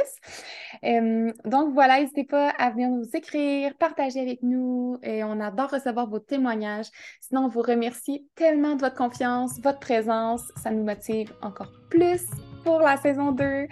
[1.44, 4.99] donc, voilà, n'hésitez pas à venir nous écrire, partager avec nous.
[5.03, 6.88] Et on adore recevoir vos témoignages.
[7.20, 10.42] Sinon, on vous remercie tellement de votre confiance, votre présence.
[10.62, 12.22] Ça nous motive encore plus
[12.64, 13.66] pour la saison 2.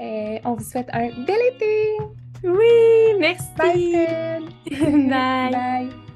[0.00, 1.96] Et on vous souhaite un bel été.
[2.44, 3.46] Oui, merci.
[3.56, 4.48] Bye.
[5.08, 5.50] Bye.
[5.50, 6.11] Bye.